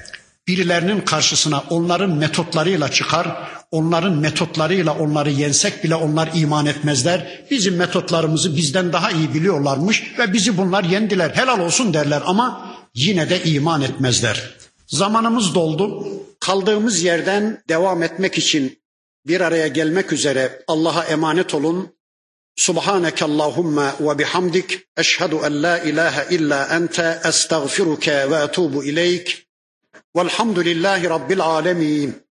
[0.48, 7.46] birilerinin karşısına onların metotlarıyla çıkar, onların metotlarıyla onları yensek bile onlar iman etmezler.
[7.52, 11.30] Bizim metotlarımızı bizden daha iyi biliyorlarmış ve bizi bunlar yendiler.
[11.30, 14.56] Helal olsun derler ama yine de iman etmezler.
[14.88, 16.08] Zamanımız doldu.
[16.40, 18.80] Kaldığımız yerden devam etmek için
[19.28, 21.90] bir araya gelmek üzere Allah'a emanet olun.
[22.60, 29.48] سبحانك اللهم وبحمدك أشهد أن لا إله إلا أنت أستغفرك وأتوب إليك
[30.16, 32.29] والحمد لله رب العالمين.